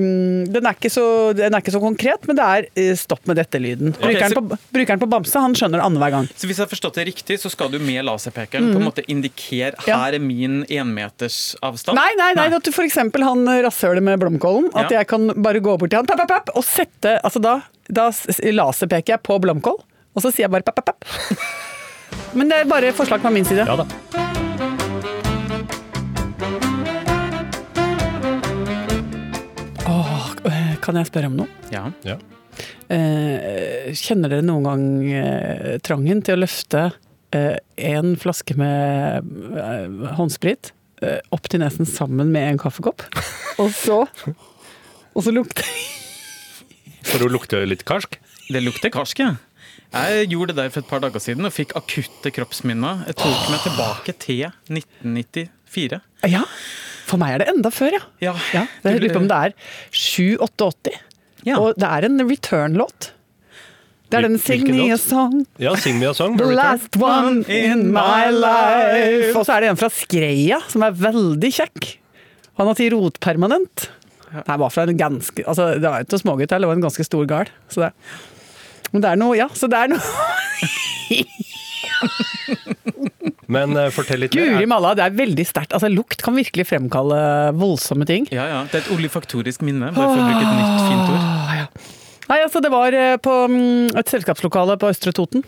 den, 0.57 0.68
er 0.69 0.89
så, 0.91 1.06
den 1.38 1.53
er 1.56 1.63
ikke 1.63 1.74
så 1.75 1.81
konkret, 1.83 2.27
men 2.27 2.35
det 2.39 2.47
er 2.47 2.68
eh, 2.75 2.94
stopp 3.00 3.24
med 3.29 3.38
dette-lyden. 3.39 3.94
Brukeren, 3.97 4.33
så- 4.33 4.41
på- 4.44 4.59
brukeren 4.75 5.00
på 5.00 5.09
Bamse 5.09 5.39
han 5.39 5.56
skjønner 5.56 5.79
det 5.81 5.85
annenhver 5.88 6.12
gang. 6.18 6.27
Så 6.35 6.47
hvis 6.50 6.57
jeg 6.59 6.65
har 6.68 6.71
forstått 6.74 7.00
det 7.00 7.07
riktig, 7.12 7.39
så 7.39 7.51
skal 7.53 7.71
du 7.71 7.79
med 7.79 8.03
laserpekeren 8.07 8.71
på 8.74 8.81
en 8.81 8.88
måte 8.89 9.06
indikere 9.07 9.75
Mhm. 9.77 9.85
Her 9.88 10.13
er 10.13 10.19
min 10.19 10.63
énmeters 10.69 11.56
avstand? 11.63 11.95
Nei, 11.97 12.12
nei, 12.18 12.33
nei, 12.38 12.47
at 12.56 12.63
du 12.63 12.71
eksempel 12.88 13.24
han 13.24 13.45
rasshølet 13.65 14.03
med 14.03 14.19
blomkålen. 14.19 14.69
At 14.75 14.91
Ja. 14.91 15.00
jeg 15.00 15.07
kan 15.07 15.27
bare 15.41 15.59
gå 15.59 15.77
bort 15.77 15.89
til 15.89 15.97
han 16.00 16.06
pap, 16.06 16.18
pap, 16.18 16.27
pap, 16.27 16.50
og 16.56 16.63
sette 16.63 17.19
altså 17.24 17.41
da, 17.41 17.62
da 17.89 18.09
laserpeker 18.12 19.15
jeg 19.15 19.24
på 19.24 19.39
blomkål, 19.44 19.79
og 20.15 20.21
så 20.24 20.31
sier 20.33 20.47
jeg 20.47 20.51
bare 20.51 20.63
papp, 20.63 20.75
papp, 20.83 21.00
papp. 21.03 21.76
Men 22.38 22.51
det 22.51 22.62
er 22.62 22.69
bare 22.69 22.94
forslag 22.95 23.21
fra 23.24 23.31
min 23.33 23.45
side. 23.48 23.65
Ja 23.68 23.75
da. 23.80 23.86
Åh, 29.88 30.24
øh, 30.45 30.74
kan 30.83 31.00
jeg 31.00 31.09
spørre 31.09 31.30
om 31.31 31.38
noe? 31.39 31.48
Ja. 31.74 31.88
Ja. 32.07 32.18
Eh, 32.89 33.92
kjenner 33.98 34.31
dere 34.31 34.45
noen 34.45 34.65
gang 34.65 34.86
eh, 35.12 35.74
trangen 35.86 36.21
til 36.25 36.38
å 36.38 36.42
løfte 36.42 36.88
eh, 37.36 37.57
en 37.89 38.15
flaske 38.19 38.56
med 38.57 39.27
eh, 39.60 40.13
håndsprit 40.18 40.71
eh, 41.03 41.19
opp 41.36 41.50
til 41.51 41.62
nesen 41.62 41.89
sammen 41.89 42.31
med 42.33 42.48
en 42.53 42.62
kaffekopp, 42.62 43.03
og 43.62 43.69
så 43.75 44.03
og 45.18 45.25
så 45.25 45.33
lukter 45.33 45.65
For 47.07 47.25
å 47.25 47.30
lukte 47.31 47.63
litt 47.68 47.83
karsk? 47.88 48.19
Det 48.48 48.62
lukter 48.63 48.92
karsk, 48.94 49.21
ja. 49.24 49.36
Jeg 49.94 50.28
gjorde 50.34 50.54
det 50.54 50.57
der 50.60 50.72
for 50.74 50.84
et 50.84 50.89
par 50.89 51.01
dager 51.04 51.22
siden 51.24 51.48
og 51.48 51.54
fikk 51.56 51.72
akutte 51.80 52.31
kroppsminner. 52.36 53.06
Jeg 53.07 53.18
tok 53.22 53.45
meg 53.51 53.62
tilbake 53.63 54.16
til 54.19 54.48
1994. 54.69 56.01
Ja, 56.28 56.44
for 57.07 57.22
meg 57.22 57.36
er 57.38 57.44
det 57.44 57.51
enda 57.54 57.72
før, 57.72 57.95
ja. 57.95 58.01
Ja, 58.22 58.34
Ja, 58.54 58.66
jeg 58.84 59.00
lurer 59.01 59.16
på 59.16 59.22
om 59.24 59.30
det 59.31 59.38
er 59.38 59.54
7-88, 59.95 60.98
Ja. 61.48 61.60
og 61.62 61.78
det 61.80 61.88
er 61.88 62.10
en 62.10 62.19
return-låt. 62.28 63.12
Det 64.07 64.18
er 64.18 64.22
den 64.28 64.38
'Sing 64.39 64.63
me 64.72 64.92
a 64.92 64.95
song'. 64.95 65.45
Ja, 65.60 65.75
Sing 65.75 66.00
me 66.00 66.07
a 66.07 66.13
song. 66.13 66.38
The 66.38 66.45
last 66.56 66.95
one 66.95 67.44
in 67.50 67.92
my 67.92 68.31
life. 68.31 69.36
Og 69.36 69.45
så 69.45 69.57
er 69.57 69.60
det 69.62 69.69
en 69.69 69.75
fra 69.78 69.89
Skreia 69.89 70.60
som 70.69 70.81
er 70.84 70.92
veldig 70.92 71.51
kjekk. 71.51 71.98
Han 72.57 72.68
har 72.68 72.74
til 72.75 72.94
rotpermanent. 72.95 73.89
Det 74.31 74.60
var 74.60 74.69
fra 74.69 74.84
en 74.84 74.98
ganske 74.98 75.44
altså, 75.48 75.74
Det 75.80 75.88
var 75.88 76.04
ikke 76.04 76.19
smågutt 76.19 76.50
det 76.50 76.68
var 76.68 76.75
en 76.75 76.81
ganske 76.81 77.04
stor 77.04 77.25
gard. 77.25 77.50
Så 77.69 77.81
det, 77.81 77.92
men 78.92 79.04
det 79.04 79.10
er 79.13 79.19
noe, 79.19 79.36
ja. 79.38 79.48
Så 79.54 79.68
det 79.72 79.78
er 79.84 79.92
noe 79.94 80.01
Men 83.48 83.72
uh, 83.80 83.88
fortell 83.95 84.19
litt. 84.25 84.34
Guri 84.36 84.57
Er- 84.63 84.68
malla, 84.69 84.92
det 84.98 85.06
er 85.06 85.13
veldig 85.16 85.45
sterkt. 85.48 85.72
Altså, 85.75 85.88
lukt 85.92 86.22
kan 86.25 86.36
virkelig 86.36 86.66
fremkalle 86.68 87.19
voldsomme 87.57 88.06
ting. 88.10 88.28
Ja, 88.34 88.48
ja. 88.51 88.57
Det 88.72 88.81
er 88.81 88.84
et 88.86 88.92
olifaktorisk 88.98 89.63
minne, 89.66 89.94
bare 89.95 90.10
for 90.12 90.19
å 90.19 90.25
bruke 90.28 90.44
et 90.44 90.57
nytt 90.57 90.81
fint 90.89 91.13
ord. 91.13 91.22
Ah, 91.24 91.54
ja. 91.62 91.68
Nei, 92.28 92.42
altså 92.44 92.60
det 92.60 92.72
var 92.74 92.92
eh, 92.98 93.13
på 93.24 93.34
mm, 93.48 93.95
et 94.01 94.12
selskapslokale 94.12 94.75
på 94.81 94.89
Østre 94.92 95.13
Toten. 95.16 95.45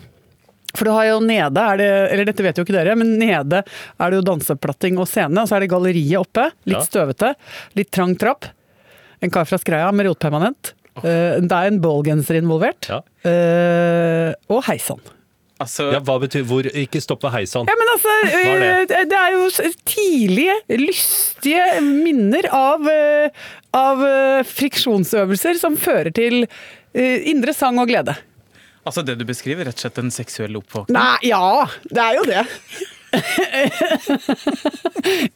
For 0.72 0.86
du 0.86 0.94
har 0.94 1.10
jo 1.10 1.18
nede, 1.20 1.60
er 1.60 1.76
det, 1.80 1.88
eller 2.14 2.28
dette 2.30 2.44
vet 2.46 2.56
jo 2.56 2.64
ikke 2.64 2.76
dere, 2.78 2.94
men 2.96 3.16
nede 3.20 3.60
er 3.66 4.12
det 4.14 4.16
jo 4.20 4.24
danseplatting 4.30 4.96
og 5.02 5.08
scene, 5.10 5.42
og 5.42 5.50
så 5.50 5.58
er 5.58 5.64
det 5.66 5.70
galleriet 5.74 6.20
oppe. 6.22 6.46
Litt 6.70 6.78
Ja. 6.78 6.84
støvete, 6.86 7.34
litt 7.76 7.90
trang 7.92 8.14
trapp. 8.16 8.46
En 9.20 9.28
kar 9.34 9.44
fra 9.50 9.58
Skreia 9.60 9.90
med 9.92 10.06
rotpermanent. 10.08 10.72
Eh, 11.04 11.38
det 11.44 11.52
er 11.56 11.70
en 11.70 11.80
ballgenser 11.82 12.40
involvert. 12.40 12.90
Ja. 12.90 13.00
og 14.48 14.60
og 14.60 14.64
heisann. 14.68 15.00
Altså, 15.60 15.90
Ja, 15.92 16.00
hva 16.00 16.16
betyr 16.22 16.44
hvor 16.48 16.64
Ikke 16.64 17.00
stopp 17.04 17.24
ved 17.26 17.34
heisann. 17.34 17.68
Ja, 17.68 17.76
men 17.76 17.90
altså, 17.92 18.14
det? 18.24 18.70
eh, 18.96 19.04
det 19.10 19.18
er 19.18 19.34
jo 19.36 19.48
tidlige, 19.84 20.56
lystige 20.80 21.66
minner 21.84 22.48
av, 22.54 22.88
eh, 22.88 23.42
av 23.76 24.00
eh, 24.06 24.40
friksjonsøvelser 24.48 25.60
som 25.60 25.76
fører 25.76 26.12
til 26.16 26.46
eh, 26.46 27.28
indre 27.30 27.52
sang 27.56 27.78
og 27.82 27.92
glede. 27.92 28.16
altså 28.86 29.04
det 29.04 29.18
du 29.20 29.26
beskriver, 29.28 29.68
rett 29.68 29.76
og 29.76 29.84
slett 29.84 29.98
en 30.00 30.10
seksuell 30.10 30.56
oppvåkning. 30.56 30.96
Nei, 30.96 31.28
ja, 31.28 31.66
det 31.90 32.06
er 32.06 32.16
jo 32.16 32.24
det. 32.24 32.46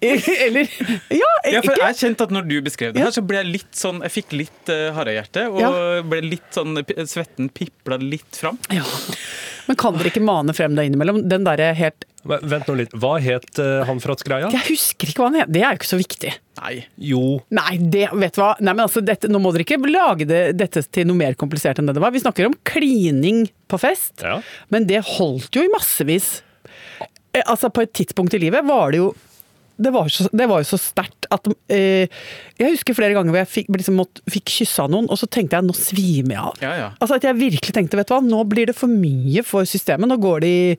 Eller 0.01 0.69
Ja, 1.11 1.31
Ja, 1.53 1.61
for 1.65 1.75
jeg 1.81 1.97
kjente 1.99 2.27
at 2.29 2.33
når 2.35 2.47
du 2.49 2.57
beskrev 2.65 2.95
det 2.95 3.03
her, 3.05 3.13
så 3.15 3.23
ble 3.27 3.41
jeg 3.43 3.51
litt 3.51 3.75
sånn 3.79 4.01
Jeg 4.07 4.15
fikk 4.21 4.35
litt 4.39 4.71
uh, 4.73 4.91
harehjerte, 4.97 5.47
og 5.51 5.61
Ja. 5.63 5.71
ble 6.07 6.21
litt 6.27 6.51
sånn 6.55 6.77
Svetten 7.09 7.51
pipla 7.55 7.99
litt 8.01 8.39
fram. 8.41 8.59
ja. 8.73 8.85
Men 9.65 9.79
kan 9.81 9.95
dere 9.97 10.11
ikke 10.13 10.21
mane 10.21 10.53
frem 10.53 10.75
det 10.77 10.83
innimellom? 10.91 11.23
Den 11.29 11.45
derre 11.47 11.71
helt 11.79 12.05
Men 12.29 12.43
Vent 12.53 12.67
nå 12.69 12.75
litt. 12.77 12.93
Hva 13.01 13.15
het 13.21 13.59
uh, 13.61 13.81
han 13.89 14.01
fra 14.01 14.13
Skreia? 14.21 14.51
Jeg 14.53 14.65
husker 14.69 15.09
ikke 15.09 15.23
hva 15.23 15.29
han 15.31 15.39
het. 15.41 15.49
Det 15.53 15.63
er 15.65 15.73
jo 15.73 15.79
ikke 15.81 15.89
så 15.89 15.99
viktig. 16.01 16.33
Nei. 16.61 16.75
Jo, 17.01 17.23
Nei, 17.53 17.79
det, 17.81 18.07
vet 18.13 18.37
du 18.37 18.41
hva? 18.43 18.51
Nei, 18.61 18.73
men 18.77 18.85
altså, 18.87 19.01
dette, 19.05 19.29
nå 19.33 19.41
må 19.43 19.53
dere 19.57 19.65
ikke 19.67 19.81
lage 19.89 20.29
det, 20.29 20.43
dette 20.61 20.85
til 20.93 21.09
noe 21.09 21.17
mer 21.19 21.35
komplisert 21.41 21.81
enn 21.81 21.89
det 21.89 21.97
det 21.97 22.05
var. 22.05 22.13
Vi 22.15 22.21
snakker 22.25 22.49
om 22.51 22.57
klining 22.69 23.47
på 23.69 23.81
fest, 23.81 24.21
Ja. 24.25 24.39
men 24.73 24.87
det 24.89 25.01
holdt 25.17 25.53
jo 25.57 25.65
i 25.65 25.73
massevis. 25.73 26.43
Eh, 27.35 27.43
Altså, 27.47 27.71
på 27.75 27.83
et 27.83 27.93
tidspunkt 27.93 28.35
i 28.35 28.39
livet 28.39 28.65
var 28.67 28.91
det 28.95 28.99
jo 29.05 29.15
det 29.77 29.91
var, 29.91 30.07
så, 30.07 30.29
det 30.31 30.45
var 30.47 30.61
jo 30.63 30.69
så 30.69 30.79
sterkt 30.79 31.27
at 31.35 31.49
eh, 31.75 32.07
Jeg 32.61 32.77
husker 32.77 32.95
flere 32.95 33.11
ganger 33.17 33.33
hvor 33.35 33.41
jeg 33.41 33.49
fikk, 33.51 33.73
liksom, 33.75 33.97
måtte, 33.99 34.23
fikk 34.31 34.53
kyssa 34.61 34.85
noen, 34.87 35.09
og 35.11 35.19
så 35.19 35.27
tenkte 35.27 35.59
jeg 35.59 35.67
nå 35.67 35.75
svimer 35.75 36.37
jeg 36.37 36.45
av. 36.45 36.61
Ja, 36.63 36.71
ja. 36.79 36.87
Altså 37.03 37.17
At 37.19 37.27
jeg 37.27 37.35
virkelig 37.41 37.75
tenkte 37.75 37.99
vet 37.99 38.07
du 38.07 38.15
hva, 38.15 38.21
nå 38.23 38.45
blir 38.47 38.71
det 38.71 38.77
for 38.79 38.87
mye 38.87 39.43
for 39.43 39.67
systemet. 39.67 40.07
Nå 40.13 40.21
går 40.23 40.45
det 40.47 40.53
i 40.55 40.79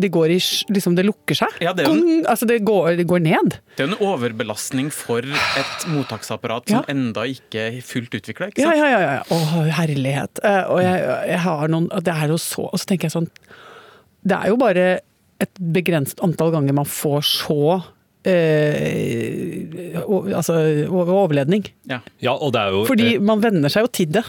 det 0.00 0.12
går 0.14 0.30
i, 0.30 0.36
liksom 0.70 0.94
det 0.94 1.02
lukker 1.08 1.34
seg. 1.34 1.56
Ja, 1.60 1.72
det 1.74 1.88
en- 1.90 2.22
altså 2.30 2.46
det 2.46 2.60
går, 2.64 2.92
det 3.02 3.08
går 3.10 3.18
ned. 3.26 3.56
Det 3.74 3.82
er 3.82 3.88
en 3.90 3.98
overbelastning 4.06 4.92
for 4.94 5.18
et 5.26 5.88
mottaksapparat 5.90 6.70
som 6.70 6.78
Ja. 6.78 6.94
enda 6.94 7.26
ikke 7.26 7.66
er 7.66 7.80
fullt 7.82 8.14
utvikla. 8.14 8.52
Ja, 8.62 8.70
ja, 8.78 8.86
ja. 8.94 9.00
ja. 9.18 9.22
Å, 9.26 9.66
herlighet. 9.74 10.38
Eh, 10.46 10.62
Og 10.70 10.78
jeg, 10.86 11.02
jeg 11.34 11.38
har 11.42 11.66
noen 11.74 11.90
Det 12.06 12.14
er 12.14 12.28
jo 12.30 12.38
så 12.38 12.70
Og 12.70 12.78
så 12.78 12.86
tenker 12.86 13.10
jeg 13.10 13.16
sånn 13.18 13.28
Det 14.22 14.38
er 14.38 14.46
jo 14.54 14.56
bare 14.62 15.00
et 15.40 15.60
begrenset 15.74 16.20
antall 16.26 16.52
ganger 16.54 16.76
man 16.76 16.88
får 16.88 17.22
så 17.26 17.58
eh, 18.28 19.98
o- 20.04 20.26
altså 20.34 20.54
overledning. 20.90 21.64
Ja. 21.88 22.00
ja, 22.20 22.34
og 22.36 22.52
det 22.54 22.60
er 22.66 22.74
jo 22.76 22.84
Fordi 22.88 23.18
man 23.24 23.42
venner 23.44 23.72
seg 23.72 23.86
jo 23.86 23.92
til 24.00 24.12
det. 24.18 24.24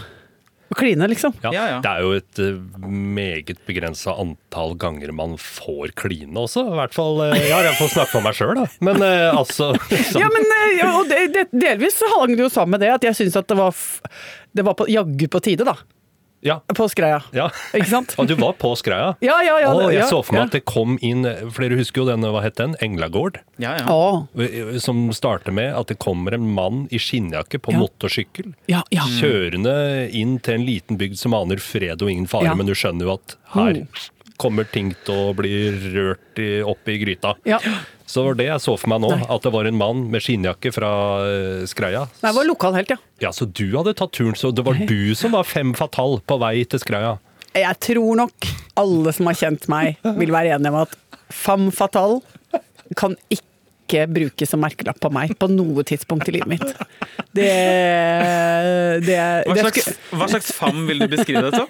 Å 0.71 0.75
kline, 0.79 1.03
liksom. 1.11 1.33
Ja, 1.43 1.49
Ja, 1.51 1.63
ja. 1.67 1.79
Det 1.83 1.89
er 1.91 2.03
jo 2.05 2.11
et 2.15 2.39
eh, 2.39 2.87
meget 2.87 3.57
begrensa 3.67 4.13
antall 4.21 4.77
ganger 4.79 5.11
man 5.11 5.33
får 5.35 5.91
kline 5.99 6.31
også. 6.39 6.63
I 6.71 6.77
hvert 6.79 6.95
fall, 6.95 7.19
eh, 7.27 7.41
ja, 7.49 7.57
Jeg 7.67 7.75
får 7.81 7.91
snakke 7.97 8.13
for 8.13 8.23
meg 8.23 8.37
sjøl, 8.39 8.53
da. 8.55 8.67
Men 8.79 9.03
eh, 9.03 9.27
altså 9.35 9.73
liksom. 9.91 10.21
Ja, 10.23 10.29
men 10.31 10.47
ja, 10.79 10.93
og 11.01 11.09
det, 11.11 11.25
det, 11.35 11.47
delvis 11.51 11.99
så 11.99 12.07
hang 12.15 12.37
det 12.37 12.45
jo 12.45 12.51
sammen 12.53 12.77
med 12.77 12.85
det 12.87 12.93
at 12.95 13.03
jeg 13.09 13.19
syns 13.19 13.35
at 13.41 13.49
det 13.51 13.59
var, 13.59 13.75
f 13.75 13.99
det 14.55 14.63
var 14.67 14.79
på, 14.79 14.87
jaggu 14.91 15.27
på 15.31 15.43
tide, 15.43 15.67
da. 15.67 15.75
Ja, 16.43 16.59
På 16.73 16.87
skreia. 16.89 17.21
ja. 17.33 17.49
Ikke 17.73 17.87
sant? 17.89 18.15
Og 18.17 18.27
du 18.27 18.35
var 18.35 18.53
på 18.59 18.71
skreia? 18.79 19.15
Ja, 19.21 19.37
ja, 19.45 19.59
ja. 19.61 19.71
Å, 19.73 19.89
jeg 19.91 19.99
ja, 20.01 20.07
så 20.09 20.21
for 20.25 20.33
meg 20.33 20.41
ja. 20.41 20.45
at 20.49 20.55
det 20.57 20.63
kom 20.65 20.97
inn 21.01 21.23
Flere 21.53 21.77
husker 21.79 22.01
jo 22.01 22.07
den, 22.09 22.21
hva 22.21 22.41
het 22.43 22.55
den? 22.57 22.75
Englagård? 22.81 23.39
Ja, 23.61 23.75
ja. 23.79 23.85
Å, 23.87 24.27
Som 24.81 25.11
starter 25.13 25.51
med 25.55 25.73
at 25.77 25.87
det 25.93 25.99
kommer 26.01 26.33
en 26.37 26.47
mann 26.53 26.87
i 26.91 26.97
skinnjakke 27.01 27.59
på 27.61 27.71
Ja. 27.75 27.81
motorsykkel. 27.83 28.53
ja, 28.67 28.81
ja. 28.91 29.03
Kjørende 29.19 30.09
inn 30.13 30.39
til 30.39 30.55
en 30.59 30.65
liten 30.65 30.97
bygd 30.97 31.17
som 31.21 31.33
aner 31.37 31.57
fred 31.61 32.01
og 32.01 32.09
ingen 32.09 32.27
fare, 32.27 32.45
Ja. 32.51 32.55
men 32.55 32.65
du 32.65 32.73
skjønner 32.73 33.05
jo 33.07 33.13
at 33.19 33.35
her 33.53 33.73
Mm. 33.81 33.87
Kommer 34.41 34.65
ting 34.67 34.91
til 35.05 35.15
å 35.29 35.33
bli 35.37 35.51
rørt 35.93 36.41
i, 36.41 36.49
opp 36.65 36.89
i 36.91 36.97
gryta. 37.03 37.35
ja. 37.47 37.61
Så 38.11 38.25
var 38.25 38.35
det 38.35 38.43
jeg 38.49 38.59
så 38.59 38.73
for 38.75 38.91
meg 38.91 38.99
nå, 39.05 39.09
Nei. 39.15 39.23
at 39.31 39.45
det 39.45 39.51
var 39.53 39.67
en 39.69 39.77
mann 39.79 40.01
med 40.11 40.19
skinnjakke 40.19 40.73
fra 40.75 40.89
eh, 41.23 41.61
Skreia. 41.71 42.01
Nei, 42.19 42.25
det 42.33 42.35
var 42.41 42.47
lokalhelt, 42.49 42.89
ja. 42.91 42.97
Ja, 43.23 43.29
Så 43.31 43.45
du 43.47 43.69
hadde 43.77 43.93
tatt 43.95 44.11
turen, 44.17 44.35
så 44.35 44.49
det 44.51 44.65
var 44.67 44.75
du 44.89 45.13
som 45.15 45.31
var 45.31 45.47
fem 45.47 45.71
fatal 45.77 46.17
på 46.27 46.37
vei 46.41 46.65
til 46.67 46.81
Skreia? 46.83 47.13
Jeg 47.55 47.79
tror 47.87 48.19
nok 48.19 48.49
alle 48.83 49.13
som 49.15 49.29
har 49.31 49.39
kjent 49.39 49.69
meg, 49.71 49.95
vil 50.19 50.33
være 50.35 50.57
enige 50.57 50.73
om 50.73 50.81
at 50.81 50.97
femme 51.31 51.71
fatal 51.71 52.19
kan 52.99 53.15
ikke 53.31 53.47
brukes 54.11 54.49
som 54.53 54.61
merkelapp 54.63 54.99
på 55.03 55.09
meg 55.13 55.33
på 55.39 55.47
noe 55.51 55.83
tidspunkt 55.87 56.29
i 56.31 56.35
livet 56.37 56.49
mitt. 56.53 56.69
Det, 57.31 57.47
det, 59.07 59.17
Hva 59.47 59.55
det 59.55 59.63
slags, 59.65 59.89
hva 60.11 60.27
slags 60.31 60.49
fam 60.57 60.83
vil 60.89 60.99
du 61.03 61.07
beskrive 61.11 61.43
det 61.47 61.53
som? 61.61 61.67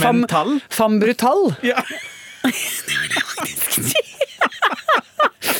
Fam- 0.00 0.58
fam 0.72 0.98
brutal. 1.02 1.50
Ja. 1.66 1.82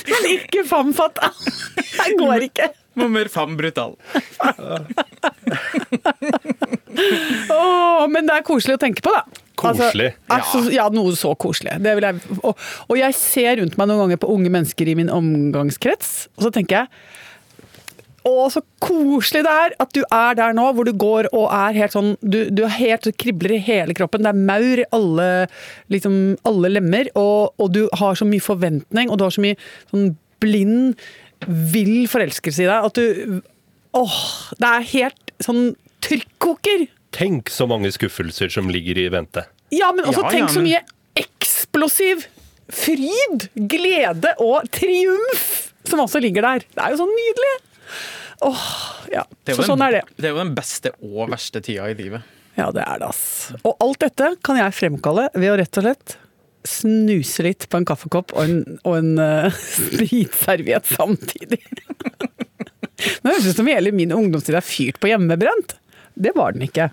Men 0.08 0.26
ikke 0.34 0.64
fam 0.68 0.92
fatal. 0.96 1.32
Det 1.76 2.16
går 2.20 2.48
ikke. 2.48 2.70
Hva 2.94 3.08
mer 3.10 3.28
fam 3.32 3.56
brutal? 3.58 3.96
Oh, 7.50 8.04
men 8.10 8.28
det 8.28 8.36
er 8.38 8.44
koselig 8.46 8.76
å 8.78 8.82
tenke 8.84 9.02
på, 9.04 9.12
da. 9.14 9.24
Koselig. 9.64 10.12
Altså, 10.28 10.60
altså, 10.60 10.74
ja, 10.74 10.86
noe 10.94 11.16
så 11.18 11.34
koselig. 11.40 11.76
Det 11.84 11.96
vil 11.98 12.08
jeg, 12.08 12.38
og, 12.40 12.54
og 12.88 12.96
jeg 13.00 13.18
ser 13.18 13.60
rundt 13.60 13.76
meg 13.80 13.90
noen 13.90 14.06
ganger 14.06 14.22
på 14.22 14.32
unge 14.34 14.52
mennesker 14.52 14.90
i 14.90 14.96
min 14.98 15.12
omgangskrets, 15.12 16.14
og 16.36 16.48
så 16.48 16.54
tenker 16.54 16.82
jeg 16.82 16.92
å, 18.24 18.46
så 18.48 18.62
koselig 18.80 19.42
det 19.44 19.52
er 19.52 19.74
at 19.84 19.90
du 19.92 20.00
er 20.02 20.36
der 20.38 20.54
nå, 20.56 20.70
hvor 20.72 20.88
du 20.88 20.94
går 20.96 21.28
og 21.36 21.50
er 21.52 21.76
helt 21.76 21.92
sånn 21.92 22.14
Du, 22.22 22.38
du 22.48 22.62
er 22.64 22.72
helt 22.78 23.08
kribler 23.20 23.58
i 23.58 23.60
hele 23.60 23.96
kroppen. 23.96 24.24
Det 24.24 24.32
er 24.32 24.44
maur 24.48 24.80
i 24.80 24.86
alle, 24.96 25.28
liksom, 25.92 26.16
alle 26.48 26.72
lemmer, 26.72 27.10
og, 27.20 27.52
og 27.60 27.74
du 27.76 27.82
har 28.00 28.16
så 28.16 28.28
mye 28.28 28.44
forventning, 28.44 29.12
og 29.12 29.20
du 29.20 29.26
har 29.26 29.34
så 29.34 29.44
mye 29.44 29.58
sånn 29.92 30.14
blind, 30.40 30.96
vill 31.44 32.06
forelskelse 32.08 32.64
i 32.64 32.70
deg 32.70 32.88
at 32.88 33.00
du 33.00 33.42
Åh, 33.94 34.14
det 34.58 34.66
er 34.66 34.86
helt 34.90 35.32
sånn 35.44 35.68
trykkoker. 36.02 36.88
Tenk 37.14 37.50
så 37.52 37.66
mange 37.70 37.92
skuffelser 37.94 38.50
som 38.50 38.70
ligger 38.72 38.98
i 38.98 39.08
vente. 39.12 39.46
Ja, 39.74 39.92
men 39.94 40.06
også 40.08 40.24
Ja, 40.24 40.32
tenk 40.34 40.48
ja, 40.48 40.54
så 40.54 40.64
mye 40.64 40.80
eksplosiv 41.18 42.24
fryd, 42.74 43.48
glede 43.70 44.32
og 44.42 44.66
triumf 44.74 45.70
som 45.88 46.02
også 46.04 46.20
ligger 46.24 46.46
der. 46.46 46.64
Det 46.64 46.80
er 46.82 46.94
jo 46.94 47.02
sånn 47.02 47.12
nydelig. 47.14 47.54
Åh, 48.44 48.64
ja. 49.12 49.22
Så 49.52 49.62
sånn 49.62 49.78
den, 49.78 49.86
er 49.86 49.98
det. 49.98 50.02
det 50.18 50.28
er 50.28 50.34
jo 50.34 50.42
den 50.42 50.54
beste 50.56 50.94
og 51.04 51.30
verste 51.32 51.62
tida 51.64 51.86
i 51.92 51.96
livet. 51.98 52.24
Ja, 52.58 52.70
det 52.74 52.84
er 52.86 53.00
det, 53.02 53.10
ass. 53.10 53.54
Og 53.62 53.78
alt 53.82 54.02
dette 54.04 54.34
kan 54.46 54.58
jeg 54.58 54.76
fremkalle 54.76 55.28
ved 55.34 55.52
å 55.52 55.56
rett 55.60 55.80
og 55.80 55.86
slett 55.86 56.18
snuse 56.64 57.44
litt 57.44 57.66
på 57.68 57.76
en 57.76 57.84
kaffekopp 57.84 58.32
og 58.32 58.40
en, 58.40 58.78
og 58.88 58.94
en 58.96 59.10
uh, 59.20 59.62
spritserviett 59.68 60.88
samtidig. 60.88 61.60
Nå 63.24 63.32
høres 63.32 63.44
det 63.44 63.52
ut 63.52 63.60
som 63.60 63.68
hele 63.68 63.92
min 63.94 64.14
ungdomstid 64.14 64.56
er 64.56 64.64
fyrt 64.64 65.00
på 65.02 65.10
hjemmebrent. 65.10 65.76
Det 66.14 66.32
var 66.36 66.54
den 66.54 66.66
ikke. 66.66 66.90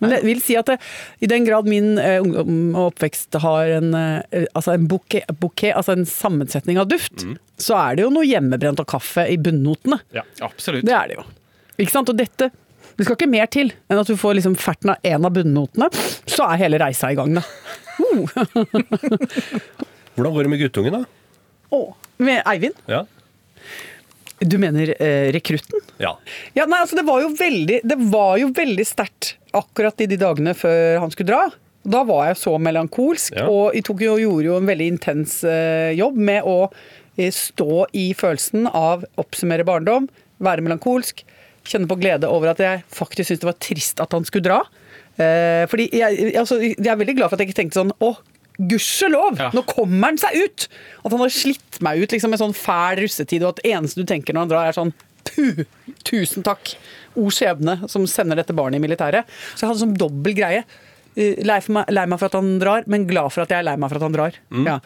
Men 0.00 0.14
jeg 0.14 0.24
vil 0.24 0.40
si 0.40 0.54
at 0.56 0.70
det, 0.70 0.78
i 1.20 1.28
den 1.28 1.44
grad 1.44 1.68
min 1.68 1.98
eh, 2.00 2.22
ungdom 2.22 2.72
og 2.72 2.94
oppvekst 2.94 3.36
har 3.42 3.68
en, 3.76 3.92
eh, 3.94 4.46
altså 4.56 4.72
en 4.74 4.86
bouquet, 4.88 5.28
bouquet, 5.42 5.74
altså 5.76 5.92
en 5.92 6.06
sammensetning 6.08 6.80
av 6.80 6.88
duft, 6.88 7.26
så 7.60 7.76
er 7.76 7.98
det 7.98 8.06
jo 8.06 8.14
noe 8.14 8.24
hjemmebrent 8.24 8.80
og 8.80 8.88
kaffe 8.88 9.26
i 9.28 9.36
bunnotene. 9.40 10.00
Ja. 10.16 10.24
Absolutt. 10.46 10.86
Det 10.88 10.96
er 10.96 11.12
det 11.12 11.20
jo. 11.20 11.26
Ikke 11.80 11.92
sant? 11.92 12.12
Og 12.12 12.16
dette 12.18 12.50
Det 12.96 13.06
skal 13.06 13.16
ikke 13.16 13.30
mer 13.32 13.46
til 13.48 13.70
enn 13.88 14.00
at 14.00 14.08
du 14.08 14.16
får 14.18 14.34
liksom 14.36 14.56
ferten 14.60 14.90
av 14.92 15.06
en 15.08 15.24
av 15.28 15.32
bunnotene, 15.32 15.88
så 16.28 16.48
er 16.50 16.64
hele 16.64 16.80
reisa 16.80 17.12
i 17.12 17.16
gang, 17.16 17.36
da. 17.38 17.44
Hvordan 20.16 20.34
går 20.34 20.44
det 20.44 20.50
med 20.52 20.60
guttungen, 20.60 20.96
da? 20.98 21.04
Å, 21.76 21.80
med 22.20 22.42
Eivind? 22.50 22.76
Ja. 22.90 23.04
Du 24.40 24.56
mener 24.58 24.94
eh, 25.02 25.30
rekrutten? 25.34 25.80
ja. 26.00 26.14
Ja, 26.56 26.64
nei, 26.66 26.80
altså 26.80 26.96
det 26.96 27.04
var 27.04 27.20
jo 27.20 27.28
veldig 27.36 27.80
Det 27.84 27.96
veldig 28.56 28.86
sterkt 28.88 29.34
akkurat 29.52 30.00
i 30.00 30.06
de 30.06 30.16
dagene 30.20 30.54
før 30.54 31.00
han 31.02 31.10
skulle 31.12 31.32
dra. 31.32 31.42
Da 31.82 32.02
var 32.04 32.26
jeg 32.28 32.36
så 32.36 32.52
melankolsk, 32.60 33.34
Ja. 33.36 33.48
og 33.50 33.74
jeg 33.74 33.84
tok 33.88 34.00
jo, 34.04 34.16
gjorde 34.20 34.46
jo 34.46 34.56
en 34.60 34.68
veldig 34.68 34.86
intens 34.94 35.40
eh, 35.44 35.90
jobb 35.98 36.16
med 36.16 36.44
å 36.46 36.70
eh, 37.18 37.30
stå 37.34 37.86
i 37.96 38.10
følelsen 38.14 38.68
av 38.70 39.04
oppsummere 39.18 39.64
barndom, 39.66 40.06
være 40.38 40.62
melankolsk, 40.62 41.24
kjenne 41.66 41.88
på 41.90 41.98
glede 42.00 42.28
over 42.30 42.52
at 42.52 42.60
jeg 42.62 42.84
faktisk 42.88 43.28
syntes 43.32 43.42
det 43.42 43.50
var 43.50 43.58
trist 43.60 44.00
at 44.00 44.12
han 44.16 44.24
skulle 44.28 44.46
dra. 44.46 44.60
Eh, 45.20 45.66
fordi 45.72 45.88
jeg, 45.92 46.30
altså, 46.38 46.60
jeg 46.62 46.86
er 46.86 47.00
veldig 47.00 47.16
glad 47.18 47.28
for 47.32 47.36
at 47.36 47.42
jeg 47.44 47.50
ikke 47.50 47.60
tenkte 47.62 47.80
sånn 47.80 47.92
å, 48.00 48.14
gudskjelov, 48.68 49.38
Ja. 49.40 49.50
nå 49.56 49.62
kommer 49.66 50.10
han 50.10 50.18
seg 50.20 50.36
ut! 50.44 50.68
At 51.04 51.12
han 51.14 51.20
har 51.22 51.32
slitt 51.32 51.80
meg 51.80 52.02
ut 52.02 52.12
liksom, 52.12 52.30
med 52.34 52.40
sånn 52.42 52.54
fæl 52.56 53.00
russetid, 53.02 53.42
og 53.42 53.54
at 53.56 53.62
det 53.62 53.72
eneste 53.72 54.02
du 54.02 54.04
tenker 54.10 54.34
når 54.36 54.44
han 54.46 54.52
drar, 54.52 54.68
er 54.68 54.76
sånn 54.76 54.92
Puh, 55.30 55.64
tusen 56.08 56.42
takk, 56.42 56.72
o 57.14 57.26
skjebne, 57.30 57.74
som 57.92 58.06
sender 58.08 58.38
dette 58.40 58.54
barnet 58.56 58.80
i 58.80 58.82
militæret. 58.82 59.28
Så 59.54 59.62
jeg 59.62 59.68
hadde 59.70 59.82
sånn 59.84 59.96
dobbel 60.00 60.32
greie. 60.34 60.62
Eh, 61.14 61.36
Lei, 61.44 61.58
meg, 61.68 61.90
lei 61.92 62.06
meg 62.08 62.18
for 62.18 62.30
at 62.30 62.36
han 62.38 62.58
drar, 62.58 62.84
men 62.90 63.04
glad 63.06 63.28
for 63.34 63.44
at 63.44 63.52
jeg 63.52 63.60
er 63.60 63.66
lei 63.68 63.76
meg 63.76 63.90
for 63.92 64.00
at 64.00 64.06
han 64.08 64.16
drar. 64.16 64.38
Ja. 64.66 64.78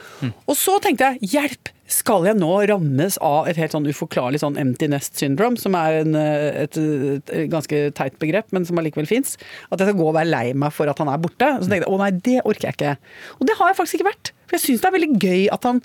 Og 0.50 0.56
så 0.58 0.76
tenkte 0.82 1.12
jeg, 1.14 1.30
hjelp! 1.36 1.70
Skal 1.90 2.24
jeg 2.24 2.38
nå 2.38 2.50
rammes 2.70 3.18
av 3.20 3.48
et 3.50 3.58
helt 3.60 3.74
sånn 3.74 3.88
uforklarlig 3.90 4.40
sånn 4.40 4.56
empty 4.60 4.88
nest 4.88 5.18
syndrome, 5.20 5.60
som 5.60 5.76
er 5.76 5.98
en, 6.00 6.14
eh, 6.16 6.62
et, 6.64 6.78
et 6.80 7.50
ganske 7.52 7.80
teit 7.98 8.16
begrep, 8.22 8.48
men 8.56 8.64
som 8.64 8.80
allikevel 8.80 9.08
fins? 9.10 9.36
At 9.68 9.82
jeg 9.82 9.90
skal 9.90 9.98
gå 9.98 10.06
og 10.08 10.16
være 10.16 10.30
lei 10.30 10.46
meg 10.56 10.72
for 10.72 10.88
at 10.88 11.02
han 11.02 11.12
er 11.12 11.20
borte? 11.20 11.50
Så 11.60 11.68
tenkte 11.68 11.84
jeg 11.84 11.92
å 11.92 12.00
nei, 12.00 12.10
det 12.24 12.38
orker 12.44 12.70
jeg 12.70 12.78
ikke. 12.78 12.94
Og 13.36 13.50
det 13.50 13.58
har 13.60 13.70
jeg 13.70 13.80
faktisk 13.82 14.00
ikke 14.00 14.10
vært. 14.12 14.32
For 14.46 14.56
jeg 14.56 14.64
syns 14.64 14.80
det 14.80 14.88
er 14.88 14.96
veldig 14.96 15.12
gøy 15.20 15.44
at 15.52 15.68
han 15.68 15.84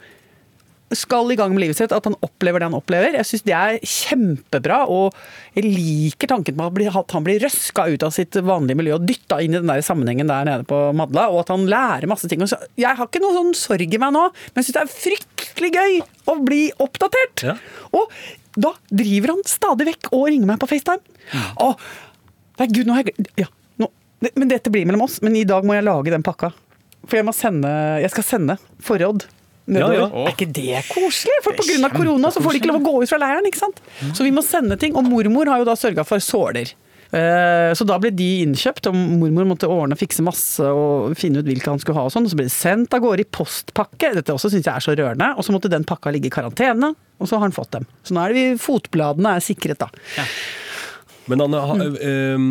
skal 0.96 1.30
i 1.32 1.38
gang 1.38 1.54
med 1.54 1.62
livet 1.64 1.78
sitt, 1.78 1.94
at 1.94 2.08
han 2.08 2.18
opplever 2.26 2.62
det 2.62 2.70
han 2.70 2.78
opplever. 2.78 3.14
Jeg 3.20 3.28
syns 3.30 3.46
det 3.46 3.56
er 3.56 3.78
kjempebra, 3.86 4.80
og 4.90 5.16
jeg 5.58 5.68
liker 5.68 6.32
tanken 6.32 6.58
på 6.58 6.70
at 6.90 7.16
han 7.16 7.26
blir 7.26 7.42
røska 7.44 7.86
ut 7.94 8.06
av 8.06 8.14
sitt 8.16 8.40
vanlige 8.46 8.80
miljø 8.80 8.98
og 8.98 9.06
dytta 9.08 9.42
inn 9.44 9.54
i 9.54 9.60
den 9.60 9.70
der 9.70 9.84
sammenhengen 9.86 10.32
der 10.32 10.48
nede 10.50 10.68
på 10.70 10.82
Madla, 10.98 11.28
og 11.30 11.44
at 11.44 11.54
han 11.54 11.68
lærer 11.70 12.10
masse 12.10 12.30
ting. 12.32 12.42
Jeg 12.42 12.98
har 12.98 13.06
ikke 13.06 13.22
noe 13.24 13.38
sånn 13.38 13.56
sorg 13.58 13.96
i 13.96 14.02
meg 14.02 14.16
nå, 14.16 14.26
men 14.34 14.62
jeg 14.62 14.70
syns 14.70 14.80
det 14.80 14.84
er 14.86 14.94
fryktelig 14.96 15.72
gøy 15.78 15.98
å 16.34 16.38
bli 16.46 16.62
oppdatert. 16.82 17.46
Ja. 17.52 17.58
Og 17.94 18.14
da 18.60 18.74
driver 18.90 19.36
han 19.36 19.46
stadig 19.48 19.92
vekk 19.94 20.12
og 20.14 20.28
ringer 20.32 20.50
meg 20.50 20.62
på 20.62 20.70
FaceTime. 20.72 21.04
Å, 21.62 21.74
nei, 22.60 22.70
gud, 22.72 22.88
nå 22.88 22.96
har 22.96 23.04
jeg 23.04 23.14
glemt 23.14 23.36
ja, 23.38 23.50
nå, 23.78 23.92
det, 24.24 24.34
Men 24.40 24.50
dette 24.50 24.74
blir 24.74 24.88
mellom 24.90 25.06
oss, 25.06 25.20
men 25.26 25.38
i 25.38 25.46
dag 25.48 25.68
må 25.68 25.78
jeg 25.78 25.86
lage 25.86 26.14
den 26.14 26.26
pakka. 26.26 26.52
For 27.06 27.20
jeg 27.20 27.28
må 27.28 27.34
sende 27.36 27.70
Jeg 28.04 28.12
skal 28.12 28.26
sende 28.28 28.58
forråd. 28.84 29.30
Nedover. 29.70 29.96
Ja, 30.00 30.10
ja. 30.10 30.26
Er 30.28 30.34
ikke 30.36 30.50
det 30.52 30.84
koselig? 30.90 31.40
For 31.46 31.54
Det 31.54 31.66
pga. 31.70 31.90
korona 31.94 32.32
så 32.34 32.42
får 32.42 32.52
de 32.56 32.60
ikke 32.64 32.72
lov 32.74 32.82
å 32.82 32.86
gå 32.90 32.94
ut 33.04 33.10
fra 33.14 33.20
leiren. 33.22 33.46
ikke 33.46 33.62
sant? 33.62 33.82
Så 34.18 34.24
vi 34.26 34.32
må 34.34 34.42
sende 34.44 34.78
ting. 34.82 34.96
Og 34.98 35.06
mormor 35.06 35.46
har 35.52 35.60
jo 35.62 35.68
da 35.70 35.76
sørga 35.78 36.06
for 36.06 36.18
såler. 36.20 36.74
Eh, 37.12 37.74
Så 37.74 37.86
da 37.90 37.98
ble 37.98 38.12
de 38.14 38.44
innkjøpt, 38.46 38.86
og 38.90 38.94
mormor 38.96 39.46
måtte 39.50 39.66
ordne 39.70 39.94
og 39.98 40.02
fikse 40.02 40.22
masse 40.22 40.62
og 40.62 41.16
finne 41.18 41.40
ut 41.42 41.46
hvilke 41.46 41.66
han 41.72 41.80
skulle 41.82 41.98
ha. 41.98 42.04
og 42.06 42.12
sånn, 42.14 42.26
og 42.26 42.30
Så 42.34 42.38
ble 42.38 42.46
de 42.46 42.54
sendt 42.54 42.94
av 42.94 43.02
gårde 43.02 43.22
i 43.22 43.30
postpakke. 43.30 44.14
Dette 44.14 44.34
også 44.34 44.52
syns 44.54 44.66
jeg 44.66 44.76
er 44.76 44.86
så 44.86 44.94
rørende. 44.98 45.32
Og 45.38 45.44
så 45.46 45.52
måtte 45.56 45.70
den 45.74 45.84
pakka 45.86 46.12
ligge 46.14 46.30
i 46.30 46.34
karantene, 46.34 46.94
og 47.20 47.28
så 47.28 47.38
har 47.38 47.48
han 47.48 47.52
fått 47.56 47.72
dem. 47.72 47.86
Så 48.06 48.14
nå 48.14 48.26
er 48.30 48.34
vi, 48.34 48.44
fotbladene 48.62 49.36
er 49.38 49.42
sikret, 49.42 49.80
da. 49.80 49.90
Men 51.30 51.44
Anne, 51.46 51.62
ha, 51.62 51.76
eh, 52.02 52.46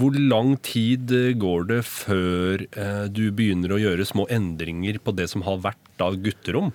hvor 0.00 0.16
lang 0.16 0.54
tid 0.64 1.12
eh, 1.12 1.32
går 1.36 1.66
det 1.68 1.80
før 1.84 2.62
uh, 2.78 3.06
du 3.12 3.26
begynner 3.34 3.74
å 3.74 3.80
gjøre 3.82 4.06
små 4.08 4.24
endringer 4.32 4.96
på 5.04 5.12
det 5.16 5.28
som 5.32 5.44
har 5.44 5.60
vært 5.64 6.04
av 6.04 6.16
gutterom? 6.24 6.72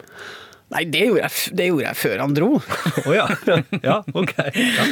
Nei, 0.75 0.83
det 0.91 1.05
gjorde 1.07 1.23
jeg, 1.23 1.55
det 1.57 1.69
gjorde 1.69 1.85
jeg 1.87 1.99
før 2.01 2.21
han 2.25 2.35
dro. 2.35 2.49
Å 3.07 3.15
ja. 3.15 3.27
ja, 3.79 4.01
ok. 4.11 4.33
Ja. 4.51 4.87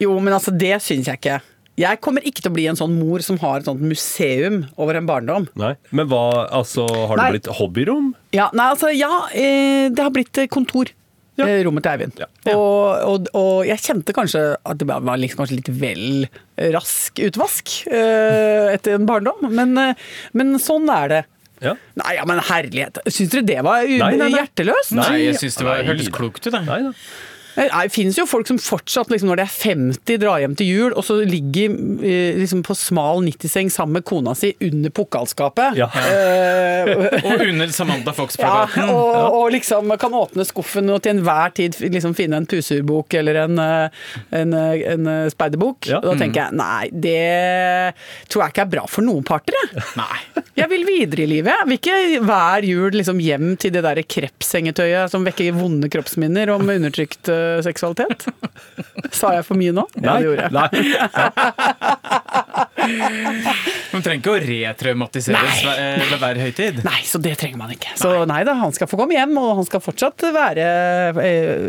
Jo, 0.00 0.16
men 0.16 0.32
altså, 0.32 0.54
det 0.56 0.78
syns 0.84 1.10
jeg 1.10 1.20
ikke. 1.20 1.38
Jeg 1.76 2.00
kommer 2.00 2.24
ikke 2.24 2.40
til 2.40 2.48
å 2.48 2.56
bli 2.56 2.64
en 2.70 2.78
sånn 2.78 2.94
mor 2.96 3.20
som 3.24 3.36
har 3.42 3.60
et 3.60 3.68
sånt 3.68 3.82
museum 3.84 4.62
over 4.80 4.96
en 4.96 5.08
barndom. 5.08 5.44
Nei. 5.60 5.74
Men 5.92 6.08
hva, 6.08 6.46
altså, 6.48 6.86
har 6.88 7.18
det 7.20 7.26
Nei. 7.26 7.32
blitt 7.36 7.50
hobbyrom? 7.58 8.14
Ja, 8.32 8.48
nei, 8.56 8.70
altså, 8.72 8.88
ja, 8.96 9.26
eh, 9.36 9.92
det 9.92 10.00
har 10.00 10.14
blitt 10.14 10.40
eh, 10.40 10.48
kontor. 10.48 10.88
Ja. 11.36 11.46
eh, 11.46 11.60
rommet 11.66 11.84
til 11.84 11.92
Eivind. 11.92 12.20
Ja. 12.22 12.26
Og, 12.56 13.04
og, 13.04 13.30
og 13.36 13.66
jeg 13.68 13.82
kjente 13.84 14.14
kanskje 14.16 14.42
at 14.56 14.78
det 14.80 14.86
var 14.88 15.20
liksom 15.20 15.42
kanskje 15.42 15.58
litt 15.58 15.72
vel 15.80 16.26
rask 16.72 17.20
utvask 17.26 17.72
eh, 17.90 18.72
etter 18.72 18.96
en 18.96 19.04
barndom, 19.08 19.44
men, 19.52 19.76
eh, 19.82 20.06
men 20.32 20.56
sånn 20.62 20.88
er 20.92 21.12
det. 21.12 21.22
Ja. 21.64 21.72
Nei, 21.96 22.16
ja, 22.18 22.24
men 22.28 22.40
herlighet. 22.44 22.98
Syns 23.08 23.30
dere 23.32 23.46
det 23.48 23.62
var 23.64 23.84
Nei, 23.88 23.96
nei, 23.98 24.16
nei. 24.26 24.32
hjerteløst? 24.34 24.92
Nei, 24.96 25.22
jeg 25.22 25.38
syns 25.40 25.56
det 25.56 25.64
var, 25.68 25.80
hørtes 25.88 26.10
klokt 26.12 26.44
ut. 26.48 26.52
Nei 26.66 26.82
da. 26.84 26.92
Det 27.56 27.88
finnes 27.94 28.18
jo 28.18 28.26
folk 28.28 28.48
som 28.48 28.58
fortsatt, 28.60 29.10
liksom, 29.12 29.30
når 29.30 29.40
de 29.40 29.44
er 29.46 29.52
50, 29.52 30.18
drar 30.20 30.42
hjem 30.42 30.56
til 30.58 30.68
jul, 30.68 30.92
og 30.92 31.04
så 31.06 31.18
ligger 31.24 31.72
eh, 32.04 32.36
liksom, 32.40 32.62
på 32.66 32.76
smal 32.76 33.22
90-seng 33.24 33.70
sammen 33.72 33.98
med 33.98 34.06
kona 34.08 34.34
si 34.36 34.52
under 34.66 34.92
pokalskapet. 34.94 35.78
Ja. 35.80 35.88
Eh, 35.96 36.92
Og 37.26 37.42
under 37.42 37.72
Samantha 37.74 38.12
Fox-plakaten. 38.14 38.90
og, 38.94 39.38
og 39.40 39.50
liksom 39.54 39.90
kan 40.00 40.14
åpne 40.14 40.44
skuffen 40.46 40.90
og 40.92 41.00
til 41.04 41.16
enhver 41.16 41.54
tid 41.56 41.78
liksom 41.80 42.14
finne 42.16 42.38
en 42.40 42.46
pusurbok 42.48 43.16
eller 43.18 43.40
en, 43.46 43.58
eh, 43.62 44.04
en, 44.36 44.54
en 44.56 45.10
speiderbok. 45.32 45.88
Ja. 45.90 46.02
Og 46.02 46.12
da 46.12 46.16
tenker 46.20 46.44
jeg 46.44 46.58
nei, 46.60 46.90
det 46.92 47.96
tror 48.30 48.44
jeg 48.44 48.54
ikke 48.54 48.66
er 48.66 48.72
bra 48.76 48.84
for 48.90 49.06
noen 49.06 49.24
parter. 49.26 49.56
jeg. 49.56 49.86
Nei. 49.98 50.20
Jeg 50.56 50.70
vil 50.70 50.86
videre 50.88 51.20
i 51.20 51.28
livet. 51.28 51.52
Jeg 51.52 51.68
vil 51.68 51.76
ikke 51.76 52.20
hver 52.24 52.64
jul 52.64 52.94
liksom 52.96 53.18
hjem 53.20 53.50
til 53.60 53.74
det 53.74 53.82
der 53.84 53.98
krepssengetøyet 54.08 55.12
som 55.12 55.26
vekker 55.26 55.52
vonde 55.52 55.90
kroppsminner 55.92 56.48
om 56.54 56.64
undertrykt 56.72 57.28
seksualitet. 57.66 58.26
Sa 59.18 59.32
jeg 59.36 59.44
for 59.46 59.56
mye 59.60 59.72
nå? 59.76 59.84
Ja, 60.00 60.16
det 60.16 60.26
gjorde 60.26 60.42
jeg. 60.46 60.52
Nei. 60.56 60.68
Man 63.92 64.02
trenger 64.04 64.20
ikke 64.20 64.32
å 64.34 64.40
retraumatiseres 64.42 65.62
ved 65.64 66.02
ved 66.10 66.20
hver 66.22 66.38
høytid. 66.40 66.80
Nei, 66.86 67.00
så 67.08 67.18
det 67.22 67.34
trenger 67.40 67.58
man 67.60 67.72
ikke. 67.74 67.94
Så 67.98 68.10
nei 68.28 68.42
da, 68.46 68.54
han 68.60 68.74
skal 68.76 68.88
få 68.90 68.98
komme 69.00 69.16
hjem, 69.16 69.32
og 69.40 69.56
han 69.60 69.66
skal 69.68 69.82
fortsatt 69.82 70.22
være 70.34 70.66
eh, 71.22 71.66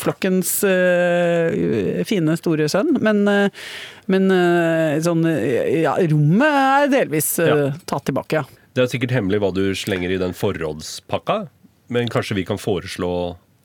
flokkens 0.00 0.52
eh, 0.68 2.02
fine 2.08 2.36
store 2.40 2.68
sønn. 2.72 2.94
Men, 3.04 3.24
eh, 3.30 3.64
men 4.12 4.30
eh, 4.34 4.98
sånn 5.04 5.24
eh, 5.30 5.82
ja, 5.84 5.96
rommet 6.10 6.60
er 6.62 6.92
delvis 7.00 7.34
eh, 7.42 7.50
Ja. 7.54 7.68
tatt 7.88 8.06
tilbake, 8.08 8.40
ja. 8.42 8.44
Det 8.74 8.82
er 8.82 8.90
sikkert 8.90 9.12
hemmelig 9.14 9.38
hva 9.44 9.52
du 9.54 9.64
slenger 9.78 10.10
i 10.10 10.18
den 10.18 10.32
forrådspakka, 10.34 11.36
men 11.94 12.08
kanskje 12.10 12.34
vi 12.40 12.46
kan 12.48 12.58
foreslå 12.58 13.10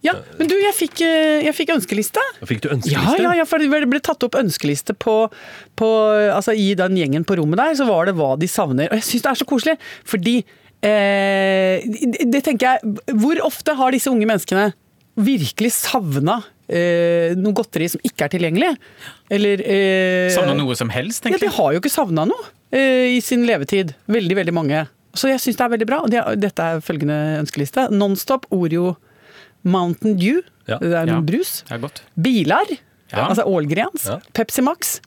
Ja, 0.05 0.13
men 0.39 0.47
du, 0.47 0.55
jeg 0.55 0.75
fikk, 0.77 1.01
eh, 1.03 1.41
jeg 1.43 1.55
fikk 1.57 1.73
ønskeliste. 1.75 2.23
Fikk 2.47 2.61
du 2.63 2.69
ønskeliste? 2.71 3.19
ja, 3.19 3.33
ja, 3.41 3.45
for 3.47 3.59
det 3.59 3.67
ble 3.91 3.99
tatt 4.03 4.23
opp 4.23 4.37
ønskeliste 4.39 4.95
på, 4.95 5.15
på 5.79 5.89
Altså 6.31 6.55
i 6.55 6.71
den 6.79 6.95
gjengen 6.99 7.25
på 7.27 7.35
rommet 7.39 7.59
der, 7.59 7.75
så 7.75 7.87
var 7.89 8.07
det 8.07 8.15
hva 8.19 8.35
de 8.39 8.47
savner. 8.47 8.87
Og 8.87 8.99
jeg 9.01 9.07
syns 9.09 9.25
det 9.25 9.31
er 9.33 9.39
så 9.41 9.47
koselig, 9.49 9.75
fordi 10.07 10.37
eh, 10.87 11.83
det, 12.23 12.43
tenker 12.45 12.77
jeg 12.77 13.17
Hvor 13.19 13.41
ofte 13.49 13.75
har 13.75 13.95
disse 13.95 14.11
unge 14.11 14.29
menneskene 14.29 14.69
virkelig 15.19 15.73
savna 15.75 16.37
eh, 16.71 17.35
noe 17.35 17.57
godteri 17.57 17.89
som 17.91 17.99
ikke 18.07 18.29
er 18.29 18.33
tilgjengelig? 18.37 18.71
Eller 19.35 19.65
eh, 19.65 20.29
Savna 20.31 20.55
noe 20.55 20.77
som 20.79 20.93
helst, 20.93 21.27
Ja, 21.27 21.41
de 21.41 21.51
har 21.59 21.75
jo 21.75 21.83
ikke 21.83 21.91
savna 21.91 22.23
noe 22.29 22.47
eh, 22.71 23.17
i 23.17 23.19
sin 23.25 23.43
levetid. 23.49 23.91
Veldig, 24.07 24.39
veldig 24.43 24.55
mange. 24.55 24.85
Så 25.17 25.27
jeg 25.31 25.41
syns 25.43 25.59
det 25.59 25.65
er 25.67 25.75
veldig 25.75 25.89
bra. 25.89 26.01
Og 26.05 26.39
dette 26.39 26.71
er 26.71 26.83
følgende 26.85 27.19
ønskeliste. 27.41 27.89
Nonstop, 27.91 28.47
Oreo, 28.55 28.93
Mountain 29.63 30.17
Dew. 30.19 30.41
Ja. 30.67 30.77
Det 30.79 30.93
er 30.93 31.05
Ja. 31.07 31.19
brus. 31.21 31.63
Det 31.67 31.75
er 31.77 31.81
godt. 31.83 32.01
Bilar, 32.21 32.65
Ja. 33.11 33.27
altså 33.29 33.43
Ålgrens, 33.45 34.05
Ja. 34.07 34.19
Pepsi 34.33 34.61
Max, 34.61 34.99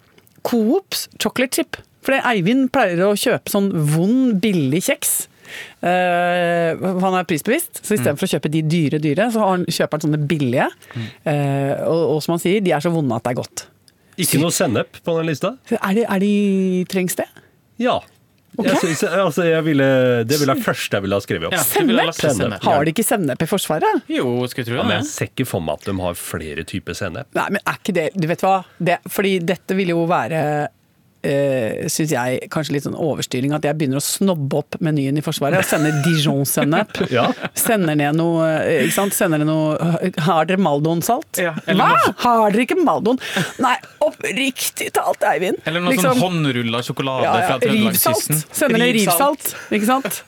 Coops, 0.42 1.08
Chocolate 1.20 1.54
Chip. 1.54 1.76
For 2.02 2.12
Eivind 2.18 2.70
pleier 2.72 2.98
å 3.06 3.14
kjøpe 3.14 3.48
sånn 3.48 3.70
vond, 3.72 4.40
billig 4.42 4.82
kjeks. 4.82 5.28
Uh, 5.82 6.78
han 7.02 7.14
er 7.18 7.26
prisbevisst, 7.28 7.82
så 7.84 7.94
istedenfor 7.94 8.26
å 8.26 8.32
kjøpe 8.34 8.50
de 8.50 8.62
dyre, 8.62 8.98
dyre, 9.02 9.28
så 9.34 9.42
har 9.42 9.50
han, 9.56 9.66
kjøper 9.66 9.98
han 9.98 10.04
sånne 10.06 10.20
billige. 10.30 10.66
Eh, 11.26 11.74
og, 11.86 12.16
og 12.16 12.22
som 12.24 12.32
han 12.36 12.42
sier, 12.42 12.62
de 12.64 12.72
er 12.72 12.80
så 12.80 12.90
vonde 12.94 13.14
at 13.14 13.22
det 13.26 13.34
er 13.34 13.38
godt. 13.42 13.66
Ikke 14.22 14.40
noe 14.42 14.50
sennep 14.54 14.98
på 15.04 15.14
den 15.18 15.26
lista? 15.30 15.54
Er 15.78 15.94
det, 15.94 16.06
er 16.08 16.18
de, 16.22 16.32
trengs 16.90 17.16
det? 17.18 17.26
Ja. 17.82 18.00
Jeg 18.60 18.76
synes, 18.82 19.02
altså, 19.08 19.46
jeg 19.48 19.64
ville, 19.64 19.86
det 20.28 20.36
ville 20.36 20.52
være 20.52 20.64
første 20.66 20.98
jeg 20.98 21.04
ville 21.06 21.16
ha 21.16 21.24
skrevet 21.24 21.46
opp. 21.48 21.54
Ja, 21.56 21.62
det 21.62 21.84
ville 21.88 22.04
jeg 22.04 22.16
Sennep. 22.18 22.36
sennep. 22.42 22.66
Har 22.68 22.84
de 22.84 22.92
ikke 22.92 23.04
sennep 23.06 23.42
i 23.42 23.48
Forsvaret? 23.48 24.02
Jo, 24.12 24.26
skulle 24.52 24.68
tro 24.68 24.76
Ja, 24.76 24.84
men 24.84 24.98
jeg 24.98 25.08
ser 25.08 25.30
ikke 25.30 25.46
for 25.48 25.64
meg 25.64 25.80
at 25.80 25.88
de 25.88 25.94
har 26.02 26.18
flere 26.20 26.66
typer 26.68 26.98
sennep. 26.98 27.30
Nei, 27.38 27.48
men 27.56 27.64
er 27.64 27.80
ikke 27.80 27.96
det 27.96 28.06
Du 28.18 28.28
vet 28.28 28.44
hva? 28.44 28.58
Det, 28.76 28.98
fordi 29.08 29.38
dette 29.54 29.78
vil 29.78 29.94
jo 29.94 30.04
være 30.10 30.42
Uh, 31.22 31.86
Syns 31.86 32.10
jeg 32.10 32.48
kanskje 32.50 32.74
litt 32.74 32.82
sånn 32.82 32.96
overstyring 32.98 33.52
at 33.54 33.62
jeg 33.62 33.76
begynner 33.78 34.00
å 34.00 34.02
snobbe 34.02 34.58
opp 34.58 34.78
menyen 34.82 35.20
i 35.20 35.22
Forsvaret. 35.22 35.60
Jeg 35.62 35.68
sender 35.70 36.00
Dijon-sennep. 36.06 36.98
Ja. 37.12 37.28
Sender 37.58 37.94
ned 37.98 38.16
noe 38.16 38.46
eh, 38.48 38.86
Ikke 38.86 38.94
sant? 38.96 39.14
Sender 39.14 39.38
ned 39.42 39.46
noe 39.50 40.12
Har 40.24 40.46
dere 40.48 40.58
Maldon-salt? 40.62 41.38
Ja, 41.42 41.52
Hva?! 41.66 41.74
noe- 41.76 42.14
Har 42.24 42.54
dere 42.54 42.64
ikke 42.64 42.78
Maldon? 42.80 43.20
Nei, 43.62 43.74
oppriktig 44.02 44.90
talt, 44.96 45.22
Eivind. 45.28 45.60
Eller 45.68 45.84
noe 45.84 45.92
Liksom- 45.94 46.16
sånn 46.16 46.22
håndrulla 46.24 46.80
sjokolade 46.86 47.26
ja, 47.28 47.34
ja, 47.38 47.46
fra 47.52 47.58
Trøndelagskysten. 47.62 48.38
Rivsalt. 48.42 48.58
Sender 48.62 48.82
ned 48.82 48.94
rivsalt, 48.98 49.52
ikke 49.78 49.88
sant? 49.92 50.22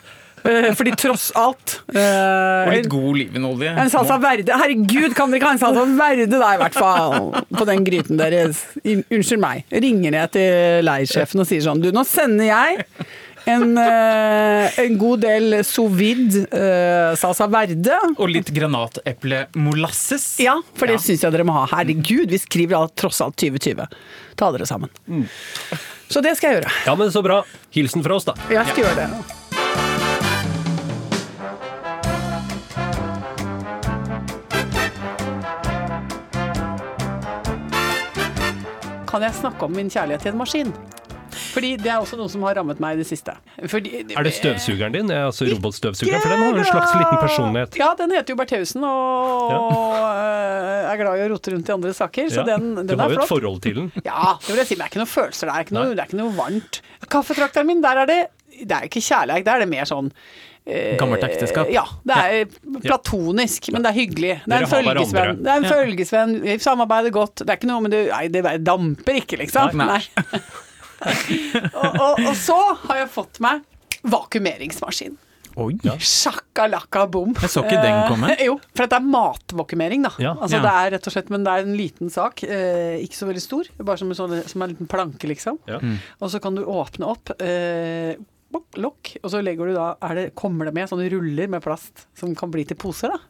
Eh, 0.45 0.71
Fordi 0.77 0.91
tross 1.01 1.31
alt 1.41 1.79
eh, 1.97 2.67
Og 2.69 2.73
litt 2.75 2.89
god 2.93 3.07
olivenolje. 3.15 3.71
En 3.81 3.89
salsa 3.93 4.19
verde. 4.21 4.53
Herregud, 4.61 5.15
kan 5.17 5.31
dere 5.33 5.41
ikke 5.41 5.49
ha 5.49 5.57
en 5.57 5.63
salsa 5.63 5.85
verde 5.97 6.27
da, 6.37 6.51
i 6.53 6.61
hvert 6.61 6.77
fall? 6.77 7.31
På 7.57 7.65
den 7.69 7.85
gryten 7.87 8.21
deres. 8.21 8.61
Unnskyld 8.85 9.41
meg. 9.41 9.65
Ringer 9.73 10.19
jeg 10.21 10.35
til 10.37 10.85
leirsjefen 10.85 11.41
og 11.41 11.49
sier 11.49 11.65
sånn 11.65 11.81
Du, 11.81 11.89
nå 11.97 12.05
sender 12.09 12.51
jeg 12.51 12.85
en, 13.45 13.75
eh, 13.77 14.77
en 14.81 14.95
god 14.97 15.21
del 15.27 15.59
sous 15.69 15.93
vide 15.93 16.45
eh, 16.49 17.11
salsa 17.21 17.45
verde. 17.53 17.99
Og 18.17 18.29
litt 18.33 18.49
granateplemolasses. 18.57 20.25
Ja, 20.45 20.55
for 20.77 20.87
det 20.89 20.97
Ja. 20.99 21.03
syns 21.09 21.25
jeg 21.27 21.33
dere 21.35 21.45
må 21.45 21.53
ha. 21.57 21.67
Herregud, 21.73 22.29
vi 22.33 22.39
skriver 22.41 22.79
alt, 22.83 22.95
tross 22.97 23.21
alt 23.25 23.37
2020. 23.37 23.85
Ta 24.41 24.51
dere 24.53 24.65
sammen. 24.69 24.89
Så 26.09 26.23
det 26.25 26.37
skal 26.39 26.53
jeg 26.53 26.63
gjøre. 26.63 26.73
Ja, 26.87 26.95
men 26.97 27.13
så 27.13 27.23
bra. 27.25 27.43
Hilsen 27.75 28.03
fra 28.05 28.17
oss, 28.17 28.25
da. 28.29 28.35
Jeg 28.51 28.65
skal 28.73 28.85
gjøre 28.85 28.97
det. 29.05 29.44
Kan 39.14 39.22
jeg 39.22 39.35
snakke 39.38 39.62
om 39.62 39.70
min 39.79 39.87
kjærlighet 39.94 40.24
til 40.27 40.33
en 40.33 40.38
maskin? 40.40 40.70
Fordi 41.55 41.68
det 41.79 41.87
er 41.87 42.00
også 42.03 42.16
noe 42.18 42.27
som 42.31 42.42
har 42.46 42.57
rammet 42.59 42.81
meg 42.83 42.96
i 42.96 42.98
det 42.98 43.07
siste. 43.07 43.31
Fordi, 43.70 44.00
Er 44.11 44.27
det 44.27 44.33
støvsugeren 44.35 44.94
din? 44.96 45.11
Er 45.14 45.29
altså 45.29 45.46
robotstøvsugeren? 45.53 46.18
For 46.22 46.33
den 46.35 46.42
har 46.42 46.59
en 46.59 46.66
slags 46.66 46.94
liten 46.98 47.20
personlighet. 47.22 47.79
Ja, 47.79 47.92
den 47.98 48.11
heter 48.11 48.35
jo 48.35 48.38
Bertheussen 48.40 48.83
og 48.88 49.53
ja. 49.55 49.61
er 50.90 50.98
glad 50.98 51.22
i 51.22 51.27
å 51.29 51.29
rote 51.31 51.55
rundt 51.55 51.70
i 51.70 51.74
andre 51.77 51.94
saker, 51.94 52.27
så 52.35 52.42
Ja. 52.42 52.46
den, 52.57 52.74
Du 52.88 52.96
har 52.96 53.07
er 53.07 53.14
jo 53.14 53.22
et 53.22 53.31
forhold 53.31 53.62
til 53.62 53.79
den. 53.79 53.92
Ja, 54.03 54.35
det 54.42 54.50
vil 54.50 54.62
jeg 54.64 54.66
si, 54.72 54.74
men 54.74 54.83
det 54.83 54.88
er 54.88 54.92
ikke 54.94 55.03
noe 55.05 55.12
følelser 55.14 55.46
der. 55.46 55.53
Det 55.53 55.59
er 55.62 55.68
ikke 55.68 55.79
noe, 55.79 55.94
det 55.94 56.03
er 56.03 56.11
ikke 56.11 56.22
noe 56.24 56.35
varmt. 56.40 56.81
Kaffetrakteren 57.14 57.70
min, 57.70 57.83
der 57.87 58.03
er 58.03 58.11
det 58.11 58.20
Det 58.55 58.70
er 58.74 58.85
ikke 58.90 59.03
kjærlighet, 59.03 59.46
der 59.46 59.55
er 59.55 59.64
det 59.64 59.68
mer 59.70 59.87
sånn 59.90 60.11
Gammelt 60.64 61.24
ekteskap. 61.27 61.68
Ja, 61.68 61.83
det 62.09 62.16
er 62.16 62.46
platonisk, 62.87 63.68
men 63.74 63.85
det 63.85 63.90
er 63.90 63.96
hyggelig. 63.98 64.35
Det 64.46 64.57
er 64.57 64.64
en 64.64 64.70
følgesvenn. 64.70 65.42
Det 65.44 65.50
er 65.53 65.59
en 65.61 65.66
Ja. 65.66 65.72
følgesvenn. 65.74 66.33
Vi 66.46 66.55
samarbeider 66.64 67.12
godt. 67.12 67.42
Det 67.42 67.50
er 67.50 67.59
ikke 67.61 67.68
noe 67.68 67.85
med 67.85 67.92
det 67.92 68.07
Nei, 68.09 68.29
det 68.33 68.64
damper 68.64 69.20
ikke, 69.20 69.37
liksom. 69.42 69.77
Nei. 69.77 70.00
Nei. 70.00 70.40
og, 71.74 72.00
og, 72.00 72.24
og 72.31 72.35
så 72.40 72.57
har 72.87 73.03
jeg 73.03 73.12
fått 73.12 73.40
meg 73.44 73.61
vakuumeringsmaskin. 74.09 75.18
Oi. 75.61 75.77
Sjakalaka 76.03 77.05
bom. 77.07 77.35
Jeg 77.38 77.53
så 77.53 77.62
ikke 77.62 77.79
den 77.85 78.00
komme. 78.11 78.33
Eh, 78.35 78.46
jo, 78.48 78.57
for 78.74 78.88
det 78.90 78.96
er 78.98 79.05
matvakumering, 79.07 80.03
da. 80.09 80.11
Ja. 80.18 80.33
Altså 80.35 80.59
Ja. 80.59 80.64
Det 80.64 80.72
er 80.81 80.92
rett 80.96 81.07
og 81.11 81.14
slett, 81.14 81.31
men 81.31 81.44
det 81.46 81.53
er 81.53 81.68
en 81.68 81.77
liten 81.79 82.11
sak. 82.11 82.42
Eh, 82.42 82.96
ikke 83.05 83.20
så 83.20 83.29
veldig 83.29 83.44
stor, 83.44 83.68
bare 83.85 84.00
som 84.00 84.11
en, 84.11 84.18
sånn, 84.18 84.38
som 84.50 84.64
en 84.64 84.72
liten 84.74 84.90
planke, 84.90 85.29
liksom. 85.31 85.61
Ja. 85.70 85.79
Og 86.20 86.33
så 86.33 86.40
kan 86.42 86.57
du 86.59 86.64
åpne 86.64 87.12
opp 87.12 87.37
eh, 87.38 88.16
bop, 88.55 88.79
lokk, 88.81 89.14
og 89.23 89.31
så 89.33 89.43
legger 89.45 89.71
du 89.71 89.77
da 89.77 89.90
er 90.09 90.19
det, 90.19 90.25
Kommer 90.38 90.69
det 90.69 90.75
med 90.77 90.90
sånne 90.90 91.11
ruller 91.12 91.51
med 91.53 91.62
plast 91.64 92.07
som 92.19 92.33
kan 92.38 92.53
bli 92.55 92.64
til 92.69 92.79
poser, 92.81 93.12
da. 93.14 93.21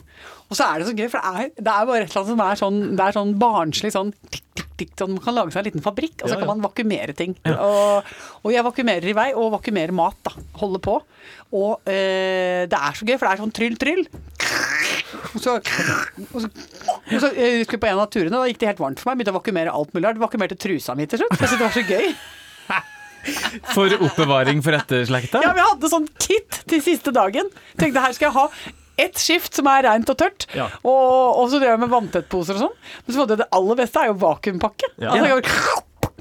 Og 0.49 0.57
så 0.57 0.69
er 0.69 0.81
det 0.81 0.87
så 0.89 0.95
gøy, 0.95 1.09
for 1.11 1.19
det 1.19 1.43
er, 1.43 1.53
det 1.59 1.73
er 1.73 1.87
bare 1.89 2.05
et 2.05 2.13
eller 2.13 2.21
annet 2.21 2.31
som 2.31 2.43
er 2.45 2.61
sånn, 2.61 2.81
det 2.95 3.05
er 3.05 3.17
sånn 3.17 3.33
barnslig 3.41 3.91
sånn 3.95 4.13
tikk, 4.31 4.45
tikk, 4.55 4.69
tikk, 4.81 4.93
sånn 5.01 5.15
Man 5.17 5.25
kan 5.25 5.37
lage 5.37 5.55
seg 5.55 5.63
en 5.63 5.69
liten 5.71 5.85
fabrikk, 5.85 6.21
og 6.23 6.29
så 6.31 6.37
Ja, 6.37 6.41
kan 6.45 6.53
man 6.53 6.63
vakuumere 6.65 7.17
ting. 7.19 7.35
Og, 7.51 8.15
og 8.45 8.55
jeg 8.55 8.67
vakuumerer 8.67 9.11
i 9.11 9.17
vei, 9.17 9.27
og 9.35 9.51
vakuumerer 9.57 9.97
mat, 9.97 10.21
da. 10.29 10.35
Holder 10.61 10.85
på. 10.85 10.97
Og 11.59 11.91
eh, 11.91 12.65
det 12.71 12.79
er 12.79 12.99
så 13.01 13.09
gøy, 13.09 13.17
for 13.17 13.27
det 13.27 13.33
er 13.33 13.43
sånn 13.43 13.55
tryll, 13.59 13.77
tryll. 13.81 14.05
Og 15.35 15.43
så, 15.43 15.59
og 15.59 16.41
så, 16.45 16.49
og 16.49 17.21
så 17.21 17.31
eh, 17.35 17.61
skulle 17.65 17.79
jeg 17.79 17.85
på 17.85 17.91
en 17.91 18.03
av 18.05 18.11
turene, 18.13 18.37
da 18.37 18.47
gikk 18.51 18.63
det 18.63 18.73
helt 18.75 18.83
varmt 18.87 19.03
for 19.03 19.11
meg. 19.11 19.21
Begynte 19.21 19.35
å 19.35 19.41
vakuumere 19.41 19.75
alt 19.75 19.95
mulig 19.97 20.07
rart. 20.07 20.23
Vakuumerte 20.23 20.59
trusa 20.61 20.95
mi 20.99 21.09
til 21.11 21.25
slutt. 21.25 21.35
Jeg 21.41 21.49
syntes 21.49 21.59
det 21.59 21.67
var 21.67 21.79
så 21.81 21.87
gøy. 21.91 22.85
For 23.75 23.93
oppbevaring 23.99 24.63
for 24.65 24.77
etterslekta? 24.77 25.43
Ja, 25.45 25.53
vi 25.57 25.65
hadde 25.67 25.91
sånn 25.93 26.09
kit 26.21 26.63
til 26.71 26.83
siste 26.85 27.13
dagen. 27.15 27.49
Tenkte 27.81 28.03
her 28.05 28.13
skal 28.17 28.29
jeg 28.31 28.37
ha 28.39 28.49
ett 29.05 29.19
skift 29.19 29.57
som 29.59 29.67
er 29.73 29.83
rent 29.89 30.11
og 30.13 30.19
tørt, 30.21 30.45
Ja. 30.55 30.69
og, 30.87 31.41
og 31.41 31.49
så 31.51 31.59
drev 31.59 31.73
jeg 31.75 31.81
med 31.83 31.91
vanntettposer 31.91 32.55
og 32.61 32.67
sånn. 32.69 32.77
Men 33.07 33.15
så 33.17 33.23
var 33.25 33.31
det 33.33 33.39
det 33.43 33.49
aller 33.59 33.81
beste 33.81 34.03
er 34.05 34.13
jo 34.13 34.19
vakuumpakke. 34.23 34.93
Ja. 35.03 35.11
Altså, 35.17 35.33
jeg, 35.33 35.43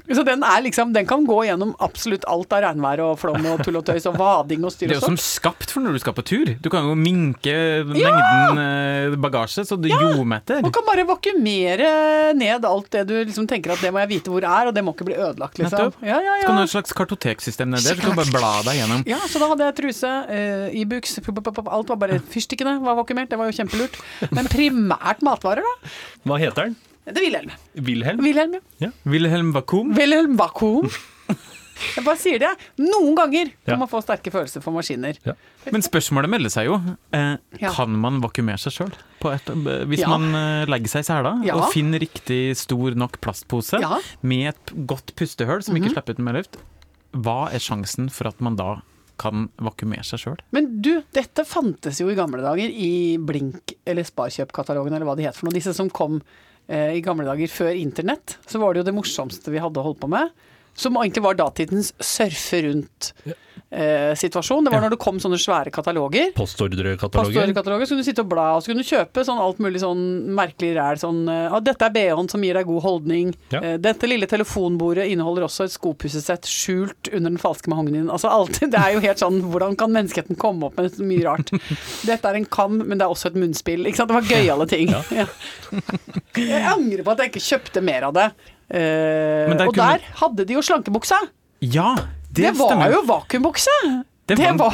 Så 0.04 0.20
den 0.26 0.42
er 0.44 0.60
liksom, 0.60 0.92
den 0.92 1.06
kan 1.08 1.24
gå 1.24 1.38
gjennom 1.46 1.70
absolutt 1.82 2.26
alt 2.28 2.52
av 2.52 2.60
regnvær 2.66 3.00
og 3.00 3.14
flom 3.22 3.46
og 3.48 3.62
tull 3.64 3.78
og 3.80 3.86
tøys 3.88 4.04
og 4.10 4.18
vading 4.20 4.66
og 4.68 4.72
styr 4.74 4.90
Det 4.90 4.98
er 4.98 5.00
jo 5.00 5.06
som 5.06 5.16
sånn. 5.16 5.24
skapt 5.24 5.72
for 5.72 5.80
når 5.80 5.96
du 5.96 6.02
skal 6.02 6.16
på 6.16 6.24
tur. 6.28 6.52
Du 6.60 6.68
kan 6.72 6.84
jo 6.84 6.96
minke 6.98 7.54
mengden 7.88 8.60
ja! 8.60 9.16
bagasje, 9.24 9.64
så 9.64 9.78
du 9.80 9.88
ljometer. 9.88 10.60
Man 10.64 10.74
kan 10.76 10.84
bare 10.84 11.06
vakumere 11.08 11.88
ned 12.36 12.68
alt 12.68 12.90
det 12.92 13.06
du 13.08 13.14
liksom 13.22 13.48
tenker 13.48 13.72
at 13.72 13.84
det 13.84 13.94
må 13.94 14.04
jeg 14.04 14.12
vite 14.12 14.34
hvor 14.34 14.44
er, 14.44 14.68
og 14.68 14.76
det 14.76 14.84
må 14.84 14.92
ikke 14.92 15.08
bli 15.08 15.16
ødelagt, 15.16 15.56
liksom. 15.62 15.88
Nettopp. 15.88 16.04
Ja, 16.04 16.20
ja, 16.20 16.36
Så 16.42 16.46
kan 16.50 16.52
du 16.52 16.60
ha 16.60 16.66
ja. 16.66 16.68
et 16.68 16.76
slags 16.76 16.96
kartoteksystem 17.00 17.72
nedi 17.72 17.88
der, 17.88 17.96
så 17.96 18.04
kan 18.04 18.12
du 18.12 18.20
bare 18.20 18.36
bla 18.36 18.54
deg 18.68 18.80
gjennom. 18.82 19.04
Ja, 19.08 19.20
så 19.24 19.40
da 19.40 19.52
hadde 19.54 19.70
jeg 19.70 19.78
truse, 19.80 20.14
uh, 20.28 20.80
Ibux, 20.84 21.18
pop, 21.24 21.62
alt 21.64 21.94
var 21.94 22.02
bare 22.04 22.20
Fyrstikkene 22.34 22.76
var 22.84 23.00
vakumert, 23.00 23.32
det 23.32 23.40
var 23.40 23.48
jo 23.48 23.56
kjempelurt. 23.56 23.96
Men 24.36 24.52
primært 24.52 25.24
matvarer, 25.24 25.64
da? 25.64 25.94
Hva 26.28 26.40
heter 26.44 26.68
den? 26.68 26.82
Det 27.04 27.16
er 27.18 27.24
Wilhelm. 27.26 27.50
Wilhelm? 27.76 28.20
Wilhelm, 28.24 28.54
ja. 28.80 28.88
Wilhelm 29.04 29.52
Vakuum. 29.52 29.90
Wilhelm 29.96 30.36
Vakuum. 30.40 30.88
Jeg 31.96 32.04
bare 32.06 32.16
sier 32.22 32.38
det. 32.38 32.50
Noen 32.78 33.16
ganger 33.18 33.48
kan 33.66 33.74
Ja. 33.74 33.76
man 33.80 33.88
få 33.90 33.98
sterke 34.00 34.30
følelser 34.30 34.62
for 34.62 34.70
maskiner. 34.72 35.16
Men 35.72 35.82
spørsmålet 35.82 36.30
melder 36.30 36.48
seg 36.54 36.66
jo. 36.68 36.76
Eh, 37.12 37.36
Ja. 37.60 37.72
Kan 37.74 37.90
man 37.98 38.20
vakuumere 38.22 38.56
seg 38.58 38.72
sjøl? 38.72 38.92
Hvis 39.20 39.98
Ja. 40.00 40.08
man 40.08 40.34
eh, 40.34 40.66
legger 40.66 40.88
seg 40.88 41.00
i 41.00 41.08
sela 41.10 41.44
Ja. 41.44 41.56
og 41.56 41.72
finner 41.72 41.98
riktig 41.98 42.56
stor 42.56 42.94
nok 42.94 43.20
plastpose 43.20 43.80
Ja. 43.80 43.98
med 44.22 44.54
et 44.54 44.86
godt 44.86 45.14
pustehull 45.16 45.62
som 45.64 45.74
ikke 45.76 45.90
slipper 45.92 46.10
ut 46.12 46.18
mer 46.20 46.32
luft, 46.34 46.56
hva 47.12 47.52
er 47.52 47.58
sjansen 47.58 48.08
for 48.10 48.28
at 48.28 48.40
man 48.40 48.54
da 48.56 48.80
kan 49.18 49.48
vakuumere 49.58 50.04
seg 50.04 50.20
sjøl? 50.20 50.38
Men 50.52 50.80
du, 50.80 51.02
dette 51.12 51.44
fantes 51.44 51.98
jo 51.98 52.08
i 52.08 52.14
gamle 52.14 52.40
dager 52.40 52.70
i 52.70 53.16
Blink- 53.18 53.74
eller 53.86 54.02
Sparkjøp-katalogen, 54.04 54.94
eller 54.94 55.06
hva 55.06 55.16
de 55.16 55.24
het 55.24 55.34
for 55.34 55.46
noe. 55.46 55.52
Disse 55.54 55.74
som 55.74 55.90
kom 55.90 56.22
i 56.68 57.02
gamle 57.04 57.26
dager 57.28 57.50
før 57.52 57.76
internett. 57.76 58.38
Så 58.48 58.60
var 58.62 58.72
det 58.72 58.80
jo 58.80 58.86
det 58.88 58.94
morsomste 58.96 59.52
vi 59.52 59.60
hadde 59.60 59.82
holdt 59.84 60.00
på 60.00 60.08
med. 60.08 60.30
Som 60.74 60.96
egentlig 60.98 61.22
var 61.22 61.34
datidens 61.38 61.92
surfe 62.02 62.62
rundt-situasjon. 62.66 64.64
det 64.64 64.70
var 64.72 64.80
Ja. 64.82 64.88
når 64.88 64.90
det 64.90 64.98
kom 64.98 65.18
sånne 65.18 65.38
svære 65.38 65.70
kataloger. 65.70 66.32
Postordrekataloger? 66.34 67.30
Postordrekataloger, 67.30 67.86
så 67.86 67.88
kunne 67.94 68.02
du 68.02 68.08
sitte 68.10 68.20
og 68.22 68.28
bla, 68.28 68.56
og 68.56 68.62
så 68.62 68.66
kunne 68.72 68.82
du 68.82 68.88
kjøpe 68.90 69.24
sånn 69.24 69.38
alt 69.38 69.58
mulig 69.58 69.80
sånn 69.80 70.34
merkelig 70.34 70.74
ræl. 70.76 70.96
Sånn 70.98 71.28
eh, 71.28 71.52
ah, 71.52 71.60
'Dette 71.60 71.82
er 71.86 71.90
BH-en 71.90 72.28
som 72.28 72.42
gir 72.42 72.54
deg 72.54 72.66
god 72.66 72.82
holdning'. 72.82 73.34
Ja. 73.50 73.60
Eh, 73.60 73.76
'Dette 73.78 74.06
lille 74.10 74.26
telefonbordet 74.26 75.06
inneholder 75.10 75.44
også 75.46 75.64
et 75.64 75.70
skopussesett 75.74 76.42
skjult 76.42 77.08
under 77.12 77.30
den 77.30 77.38
falske 77.38 77.68
mahognien'. 77.70 78.10
Altså 78.10 78.28
alltid, 78.30 78.70
Det 78.74 78.80
er 78.80 78.92
jo 78.94 79.00
helt 79.00 79.18
sånn 79.18 79.40
Hvordan 79.42 79.76
kan 79.76 79.90
menneskeheten 79.92 80.36
komme 80.36 80.64
opp 80.66 80.76
med 80.76 80.90
så 80.92 81.02
mye 81.06 81.24
rart? 81.24 81.50
Dette 82.06 82.24
er 82.28 82.34
en 82.34 82.46
kam, 82.46 82.78
men 82.78 82.98
det 82.98 83.02
er 83.06 83.10
også 83.14 83.26
et 83.30 83.34
munnspill. 83.38 83.86
Ikke 83.86 83.96
sant? 84.02 84.08
Det 84.10 84.18
var 84.18 84.30
gøyale 84.30 84.66
ting. 84.68 84.88
Ja. 85.14 85.26
Jeg 86.34 86.62
angrer 86.66 87.02
på 87.04 87.10
at 87.12 87.18
jeg 87.18 87.30
ikke 87.30 87.46
kjøpte 87.46 87.80
mer 87.82 88.02
av 88.08 88.14
det. 88.14 88.24
Eh, 88.70 88.78
der 89.58 89.66
og 89.68 89.74
kunne- 89.74 89.98
der 89.98 90.00
hadde 90.20 90.44
de 90.48 90.54
jo 90.54 90.60
slankebuksa. 90.62 91.18
Ja, 91.60 91.94
det, 92.32 92.34
Det, 92.34 92.58
var 92.58 92.68
stemmer. 92.72 92.90
jo 92.92 93.02
vakuumbukse! 93.06 94.04
Det 94.26 94.38
Det 94.38 94.58
var- 94.58 94.72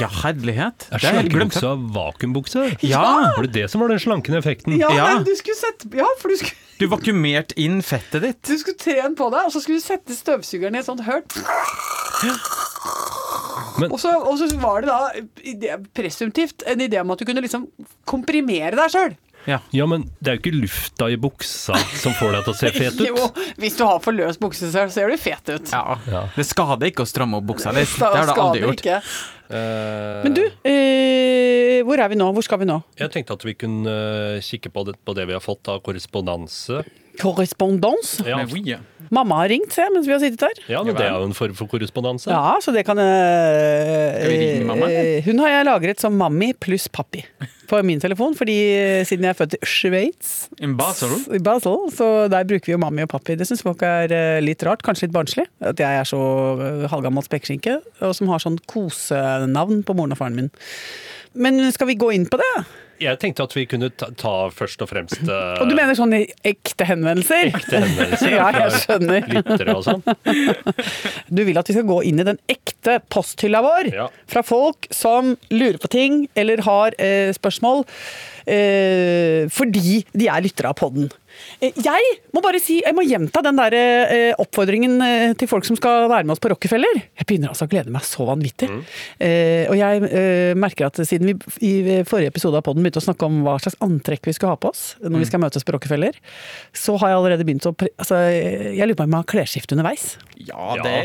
Ja, 0.00 0.08
herlighet. 0.08 0.88
Er 0.90 0.98
slankebuksa 0.98 1.74
vakuumbukse? 1.92 2.78
Ja. 2.82 3.32
Var 3.36 3.42
det 3.42 3.52
det 3.52 3.70
som 3.70 3.80
var 3.82 3.88
den 3.88 3.98
slankende 3.98 4.38
effekten? 4.38 4.78
Ja, 4.78 4.88
Ja. 4.90 5.14
nei, 5.14 5.24
du 5.24 5.34
skulle 5.36 5.54
sette 5.56 5.94
Ja, 5.94 6.06
for 6.18 6.28
du 6.28 6.36
skulle 6.36 6.52
Du 6.78 6.86
vakuumerte 6.88 7.54
inn 7.56 7.80
fettet 7.82 8.20
ditt. 8.22 8.42
Du 8.42 8.56
skulle 8.58 8.76
trene 8.76 9.14
på 9.16 9.30
det, 9.30 9.44
og 9.46 9.52
så 9.52 9.60
skulle 9.62 9.80
du 9.80 9.84
sette 9.84 10.12
støvsugeren 10.16 10.74
i 10.74 10.78
et 10.78 10.84
sånt. 10.86 11.00
Men- 13.78 13.92
og, 13.92 13.98
så, 14.00 14.12
og 14.16 14.38
så 14.40 14.48
var 14.60 14.80
det 14.80 14.88
da 14.88 15.76
presumtivt 15.94 15.94
presumptivt 15.94 16.62
en 16.66 16.80
idé 16.80 17.00
om 17.00 17.10
at 17.10 17.18
du 17.18 17.24
kunne 17.28 17.42
liksom 17.44 17.66
komprimere 18.08 18.72
deg 18.78 18.90
sjøl. 18.92 19.16
Ja. 19.46 19.60
Ja, 19.74 19.86
men 19.86 20.08
det 20.20 20.30
er 20.32 20.36
jo 20.38 20.42
ikke 20.42 20.54
lufta 20.58 21.08
i 21.12 21.16
buksa 21.20 21.76
som 22.00 22.14
får 22.18 22.32
deg 22.36 22.46
til 22.48 22.52
å 22.54 22.58
se 22.58 22.72
fet 22.74 22.98
ut. 23.00 23.06
Jo, 23.10 23.28
hvis 23.62 23.76
du 23.78 23.84
har 23.86 24.00
for 24.02 24.16
løs 24.16 24.38
bukse, 24.42 24.70
så 24.74 24.86
ser 24.90 25.08
du 25.12 25.16
fet 25.22 25.52
ut. 25.54 25.70
Ja. 25.72 25.98
Ja. 26.10 26.24
Det 26.34 26.46
skader 26.48 26.90
ikke 26.90 27.06
å 27.06 27.10
stramme 27.10 27.38
opp 27.40 27.46
buksa 27.52 27.72
litt. 27.76 27.90
Det 27.94 28.10
det 28.10 28.22
har 28.24 28.32
du 28.34 28.42
aldri 28.42 28.64
gjort. 28.66 28.82
ikke. 28.82 29.00
Eh, 29.46 30.22
Men 30.26 30.34
du, 30.34 30.42
eh, 30.66 31.80
hvor 31.86 32.00
er 32.02 32.10
vi 32.10 32.18
nå? 32.18 32.32
Hvor 32.34 32.42
skal 32.42 32.58
vi 32.62 32.66
nå? 32.68 32.80
Jeg 32.98 33.12
tenkte 33.14 33.36
at 33.38 33.44
vi 33.46 33.54
kunne 33.54 33.92
eh, 34.36 34.40
kikke 34.42 34.72
på 34.74 34.82
det, 34.88 34.96
på 35.06 35.14
det 35.14 35.28
vi 35.30 35.36
har 35.36 35.44
fått 35.44 35.70
av 35.70 35.78
korrespondanse. 35.86 36.82
Korrespondans. 37.20 38.18
Ja, 38.26 38.42
Oui. 38.46 38.76
Mamma 39.14 39.36
har 39.44 39.48
ringt, 39.52 39.70
se, 39.70 39.84
mens 39.94 40.06
vi 40.08 40.10
har 40.10 40.18
sittet 40.18 40.42
her. 40.42 40.56
ja 40.66 40.80
det 40.82 40.96
er 40.98 41.12
jo 41.14 41.26
en 41.28 41.34
form 41.36 41.52
for 41.54 41.68
korrespondanse. 41.70 42.26
Ja, 42.26 42.56
så 42.62 42.72
det 42.74 42.82
kan 42.88 42.98
øh, 42.98 44.16
Skal 44.16 44.32
vi 44.32 44.38
ringe 44.40 44.64
mamma, 44.66 44.88
eh, 44.90 45.20
Hun 45.26 45.38
har 45.44 45.52
jeg 45.52 45.66
lagret 45.68 46.02
som 46.02 46.16
mammi 46.18 46.52
pluss 46.58 46.88
pappi 46.90 47.22
på 47.70 47.78
min 47.86 48.00
telefon, 48.02 48.34
fordi 48.38 48.56
eh, 48.74 49.04
siden 49.06 49.26
jeg 49.26 49.34
er 49.34 49.38
født 49.38 49.54
i 49.58 49.60
Sveits 49.66 50.32
In 50.62 50.74
Basel. 50.78 51.14
i 51.34 51.38
Basel, 51.42 51.76
så 51.94 52.08
der 52.32 52.46
bruker 52.50 52.66
vi 52.66 52.74
jo 52.74 52.80
mammi 52.82 53.02
og 53.06 53.12
pappi. 53.14 53.36
Det 53.38 53.46
syns 53.46 53.62
folk 53.66 53.82
er 53.86 54.10
litt 54.42 54.62
rart, 54.66 54.82
kanskje 54.86 55.06
litt 55.06 55.14
barnslig. 55.14 55.46
At 55.62 55.78
jeg 55.82 56.00
er 56.02 56.06
så 56.08 56.20
halvgammel 56.90 57.22
spekeskinke, 57.26 57.78
og 58.02 58.14
som 58.18 58.30
har 58.32 58.42
sånn 58.42 58.58
kosenavn 58.70 59.84
på 59.86 59.94
moren 59.98 60.14
og 60.14 60.20
faren 60.20 60.38
min. 60.38 60.50
Men 61.34 61.62
skal 61.74 61.90
vi 61.90 61.98
gå 62.00 62.10
inn 62.16 62.26
på 62.30 62.38
det? 62.42 62.52
Jeg 63.02 63.18
tenkte 63.20 63.44
at 63.44 63.54
vi 63.56 63.64
kunne 63.68 63.90
ta, 63.92 64.08
ta 64.16 64.32
først 64.54 64.80
og 64.84 64.88
fremst 64.90 65.20
uh, 65.28 65.56
Og 65.62 65.68
du 65.70 65.74
mener 65.76 65.96
sånn 65.98 66.14
ekte 66.16 66.86
henvendelser? 66.88 67.50
ekte 67.52 67.82
henvendelser 67.82 68.36
Ja, 68.36 68.46
jeg 68.62 68.80
skjønner. 68.84 69.26
lyttere 69.36 69.74
og 69.76 69.84
sånn. 69.86 70.02
Du 71.36 71.42
vil 71.44 71.58
at 71.60 71.68
vi 71.68 71.76
skal 71.76 71.88
gå 71.88 71.98
inn 72.08 72.22
i 72.22 72.26
den 72.28 72.38
ekte 72.52 72.98
posthylla 73.12 73.60
vår 73.66 73.90
Ja. 73.94 74.08
fra 74.30 74.42
folk 74.46 74.88
som 74.94 75.34
lurer 75.52 75.78
på 75.82 75.90
ting 75.92 76.22
eller 76.38 76.62
har 76.66 76.96
uh, 76.98 77.30
spørsmål 77.36 77.84
uh, 77.84 79.42
fordi 79.52 80.00
de 80.16 80.28
er 80.30 80.44
lyttere 80.46 80.70
av 80.72 80.78
podden. 80.80 81.08
Eh, 81.60 81.72
Jeg 81.84 82.10
må 82.34 82.42
bare 82.44 82.60
si, 82.62 82.78
jeg 82.84 82.94
må 82.96 83.04
gjenta 83.06 83.42
den 83.44 83.56
der 83.58 83.74
eh, 83.76 84.32
oppfordringen 84.42 84.96
eh, 85.04 85.34
til 85.38 85.48
folk 85.50 85.64
som 85.68 85.76
skal 85.78 86.08
være 86.10 86.24
med 86.26 86.34
oss 86.36 86.42
på 86.42 86.50
Rockefeller. 86.52 87.00
Jeg 87.16 87.26
begynner 87.28 87.52
altså 87.52 87.66
å 87.68 87.70
glede 87.72 87.92
meg 87.94 88.04
så 88.06 88.26
vanvittig. 88.28 88.68
Eh, 89.20 89.64
og 89.70 89.76
jeg 89.78 90.54
merker 90.58 90.88
at 90.90 91.00
siden 91.08 91.30
vi 91.32 91.36
i 91.66 92.02
forrige 92.08 92.32
episode 92.34 92.58
av 92.60 92.64
podden 92.66 92.84
begynte 92.84 93.00
å 93.02 93.06
snakke 93.06 93.26
om 93.28 93.40
hva 93.46 93.56
slags 93.62 93.78
antrekk 93.84 94.28
vi 94.28 94.36
skal 94.36 94.52
ha 94.54 94.58
på 94.60 94.70
oss 94.72 94.84
når 95.02 95.22
vi 95.24 95.28
skal 95.30 95.42
møtes 95.42 95.64
på 95.66 95.74
Rockefeller, 95.76 96.16
så 96.76 96.96
har 97.00 97.12
jeg 97.12 97.18
allerede 97.20 97.46
begynt 97.48 97.66
å 97.68 97.74
altså, 97.76 98.18
Jeg 98.28 98.82
lurer 98.86 98.96
på 98.98 99.04
om 99.04 99.08
jeg 99.08 99.14
må 99.16 99.22
ha 99.22 99.28
klesskift 99.32 99.72
underveis. 99.76 100.06
Ja, 100.36 100.76
det, 100.82 100.96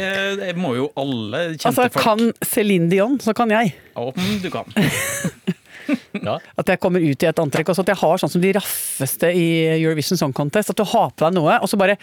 det 0.42 0.54
må 0.60 0.74
jo 0.78 0.90
alle 1.00 1.46
kjente 1.56 1.72
Altså, 1.72 1.88
folk. 1.88 2.04
kan 2.04 2.34
Céline 2.46 2.90
Dion, 2.92 3.20
så 3.24 3.34
kan 3.38 3.52
jeg. 3.54 3.74
Ja, 3.96 4.10
du 4.44 4.50
kan. 4.54 4.68
Ja. 6.22 6.36
At 6.60 6.68
jeg 6.70 6.78
kommer 6.84 7.02
ut 7.02 7.24
i 7.24 7.28
et 7.30 7.40
antrekk. 7.42 7.72
Og 7.72 7.78
så 7.78 7.82
at 7.86 7.90
jeg 7.94 7.98
har 8.02 8.20
sånn 8.22 8.30
som 8.30 8.44
de 8.44 8.52
raffeste 8.54 9.32
i 9.34 9.46
Eurovision 9.80 10.20
Song 10.20 10.36
Contest. 10.38 10.70
At 10.74 10.78
du 10.78 10.84
har 10.86 11.10
på 11.16 11.26
deg 11.26 11.38
noe, 11.40 11.56
og 11.64 11.72
så 11.72 11.80
bare 11.82 11.96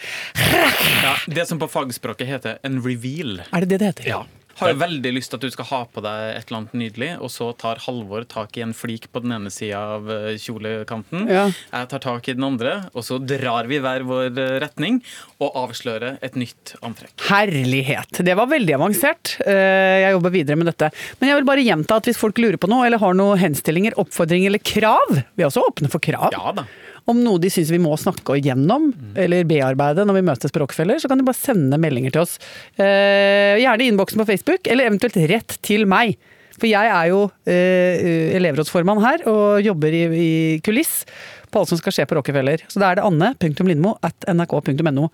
Ja, 1.05 1.15
det 1.31 1.47
som 1.51 1.61
på 1.61 1.69
fagspråket 1.71 2.27
heter 2.27 2.59
en 2.67 2.81
reveal. 2.85 3.39
Er 3.53 3.65
det 3.65 3.71
det 3.77 3.81
det 3.85 3.93
heter? 3.93 4.11
Ja. 4.11 4.25
Har 4.59 4.73
jo 4.73 4.79
veldig 4.81 5.13
lyst 5.15 5.31
til 5.33 5.39
at 5.39 5.45
du 5.47 5.51
skal 5.55 5.69
ha 5.71 5.81
på 5.95 6.03
deg 6.05 6.23
et 6.37 6.49
eller 6.49 6.59
annet 6.61 6.75
nydelig, 6.81 7.11
og 7.23 7.31
så 7.31 7.49
tar 7.59 7.81
Halvor 7.85 8.25
tak 8.29 8.57
i 8.59 8.65
en 8.65 8.75
flik 8.77 9.07
på 9.15 9.23
den 9.25 9.35
ene 9.37 9.53
sida 9.55 9.81
av 9.97 10.11
eh, 10.11 10.35
kjolekanten. 10.43 11.29
Ja. 11.31 11.45
Jeg 11.73 11.91
tar 11.93 12.03
tak 12.05 12.29
i 12.29 12.35
den 12.39 12.47
andre, 12.49 12.75
og 12.93 13.07
så 13.07 13.21
drar 13.23 13.69
vi 13.71 13.79
hver 13.85 14.05
vår 14.09 14.33
eh, 14.35 14.57
retning 14.65 15.01
og 15.39 15.55
avslører 15.63 16.19
et 16.27 16.35
nytt 16.39 16.75
antrekk. 16.83 17.15
Herlighet. 17.31 18.23
Det 18.27 18.35
var 18.39 18.51
veldig 18.51 18.75
avansert. 18.79 19.37
Eh, 19.47 20.03
Jeg 20.09 20.13
jobber 20.17 20.35
videre 20.35 20.59
med 20.59 20.71
dette. 20.73 20.91
Men 21.21 21.31
jeg 21.33 21.41
vil 21.41 21.49
bare 21.49 21.65
gjenta 21.67 21.99
at 22.01 22.09
hvis 22.11 22.19
folk 22.21 22.39
lurer 22.43 22.59
på 22.61 22.71
noe, 22.71 22.87
eller 22.89 23.01
har 23.03 23.15
noen 23.19 23.39
henstillinger, 23.41 23.97
oppfordringer 24.01 24.51
eller 24.53 24.63
krav 24.65 25.15
Vi 25.15 25.43
er 25.45 25.49
også 25.51 25.65
åpne 25.69 25.91
for 25.93 26.03
krav. 26.03 26.31
Ja 26.35 26.53
da. 26.57 26.67
Om 27.09 27.23
noe 27.25 27.41
de 27.41 27.49
syns 27.53 27.71
vi 27.73 27.79
må 27.81 27.95
snakke 27.97 28.37
igjennom, 28.37 28.91
eller 29.17 29.47
bearbeide 29.49 30.05
når 30.05 30.19
vi 30.21 30.27
møtes 30.29 30.53
på 30.53 30.61
Rockefeller, 30.61 31.01
så 31.01 31.09
kan 31.09 31.21
de 31.21 31.25
bare 31.25 31.39
sende 31.41 31.79
meldinger 31.81 32.13
til 32.13 32.25
oss. 32.27 32.35
Eh, 32.77 33.57
gjerne 33.63 33.85
i 33.87 33.89
innboksen 33.93 34.21
på 34.21 34.29
Facebook, 34.29 34.69
eller 34.69 34.91
eventuelt 34.91 35.17
rett 35.31 35.57
til 35.65 35.87
meg. 35.89 36.19
For 36.59 36.67
jeg 36.67 36.91
er 36.91 37.07
jo 37.13 37.21
eh, 37.47 38.35
elevrådsformann 38.37 39.01
her, 39.05 39.23
og 39.31 39.61
jobber 39.63 39.95
i, 39.95 40.05
i 40.19 40.31
kuliss 40.67 41.05
på 41.49 41.63
alt 41.63 41.71
som 41.71 41.79
skal 41.81 41.95
skje 41.95 42.05
på 42.11 42.17
Rockefeller. 42.19 42.61
Så 42.69 42.83
da 42.83 42.91
er 42.91 42.99
det 42.99 43.05
anne.lindmo 43.07 43.95
at 44.05 44.27
nrk.no. 44.29 45.07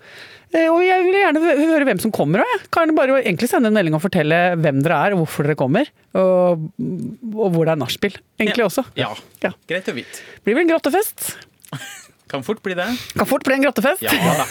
Eh, 0.51 0.65
og 0.67 0.81
jeg 0.83 1.05
vil 1.05 1.15
gjerne 1.21 1.43
høre 1.45 1.85
hvem 1.87 2.01
som 2.03 2.11
kommer 2.17 2.43
òg. 2.43 2.65
Kan 2.75 2.91
bare 2.97 3.21
egentlig 3.21 3.47
sende 3.53 3.69
en 3.71 3.77
melding 3.77 3.95
og 3.95 4.03
fortelle 4.03 4.41
hvem 4.59 4.81
dere 4.83 4.97
er, 5.05 5.15
og 5.15 5.21
hvorfor 5.23 5.47
dere 5.47 5.59
kommer. 5.61 5.87
Og, 6.17 6.65
og 6.81 7.53
hvor 7.55 7.63
det 7.69 7.75
er 7.77 7.83
nachspiel, 7.85 8.17
egentlig 8.41 8.65
Ja. 8.65 8.71
også. 8.73 8.83
Ja. 8.99 9.13
Ja. 9.45 9.53
Greit 9.69 9.87
å 9.87 9.95
vite. 9.95 10.25
Blir 10.43 10.57
vel 10.57 10.65
en 10.65 10.73
grottefest. 10.75 11.37
Kan 12.31 12.41
fort 12.45 12.61
bli 12.65 12.73
det. 12.77 12.87
Kan 13.13 13.27
fort 13.29 13.43
bli 13.45 13.53
en 13.57 13.67
grottefest. 13.67 14.01
Ja 14.05 14.13
da. 14.41 14.47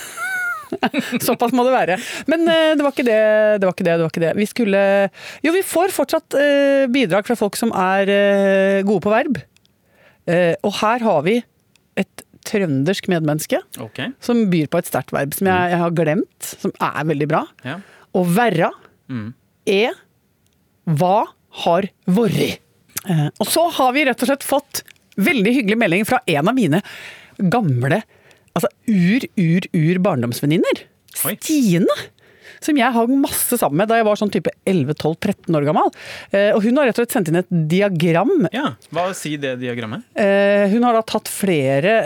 Såpass 1.26 1.52
må 1.54 1.64
det 1.66 1.72
være. 1.74 1.96
Men 2.30 2.46
eh, 2.50 2.74
det 2.78 2.84
var 2.84 2.94
ikke 2.94 3.06
det. 3.06 3.18
det, 3.60 3.66
var 3.66 3.74
ikke 3.74 3.86
det, 3.86 3.94
det, 3.94 4.04
var 4.04 4.12
ikke 4.12 4.22
det. 4.24 4.34
Vi 4.38 4.46
skulle 4.50 4.84
Jo, 5.44 5.54
vi 5.54 5.64
får 5.66 5.94
fortsatt 5.94 6.36
eh, 6.40 6.84
bidrag 6.92 7.26
fra 7.28 7.36
folk 7.38 7.58
som 7.58 7.74
er 7.76 8.10
eh, 8.10 8.78
gode 8.86 9.04
på 9.04 9.12
verb. 9.12 9.42
Og 10.64 10.70
her 10.78 11.02
har 11.04 11.18
vi 11.26 11.34
et 12.00 12.22
trøndersk 12.48 13.10
medmenneske 13.12 13.58
okay. 13.80 14.14
som 14.24 14.38
byr 14.48 14.70
på 14.72 14.80
et 14.80 14.88
sterkt 14.88 15.12
verb 15.12 15.34
som 15.36 15.50
jeg, 15.50 15.72
jeg 15.74 15.80
har 15.82 15.92
glemt, 15.96 16.48
som 16.62 16.72
er 16.80 17.04
veldig 17.10 17.28
bra. 17.28 17.42
Ja. 17.66 17.76
Å 18.16 18.22
verra 18.32 18.70
Mm. 19.10 19.34
er 19.68 19.96
hva 20.88 21.26
har 21.64 21.88
vorri. 22.08 22.54
Og 23.38 23.46
så 23.48 23.66
har 23.76 23.92
vi 23.92 24.04
rett 24.08 24.22
og 24.24 24.30
slett 24.30 24.46
fått 24.46 24.80
veldig 25.20 25.54
hyggelig 25.60 25.78
melding 25.80 26.08
fra 26.08 26.20
en 26.26 26.50
av 26.50 26.56
mine 26.56 26.82
gamle 27.38 28.02
altså 28.54 28.70
ur-ur-ur 28.86 29.98
barndomsvenninner. 30.02 30.84
Stine. 31.14 31.96
Som 32.64 32.78
jeg 32.78 32.94
hang 32.94 33.16
masse 33.20 33.58
sammen 33.60 33.82
med 33.82 33.90
da 33.90 33.98
jeg 33.98 34.06
var 34.06 34.16
sånn 34.16 34.30
type 34.32 34.52
11-12-13 34.70 35.58
år 35.58 35.66
gammel. 35.66 35.90
Eh, 36.30 36.50
og 36.54 36.62
hun 36.64 36.78
har 36.78 36.88
rett 36.88 36.96
og 36.96 37.04
slett 37.04 37.16
sendt 37.16 37.30
inn 37.32 37.40
et 37.42 37.50
diagram. 37.70 38.32
Ja, 38.54 38.70
Hva 38.94 39.08
sier 39.16 39.42
det 39.42 39.56
diagrammet? 39.60 40.06
Eh, 40.16 40.64
hun 40.72 40.86
har 40.86 40.96
da 40.96 41.02
tatt 41.04 41.28
flere 41.28 41.98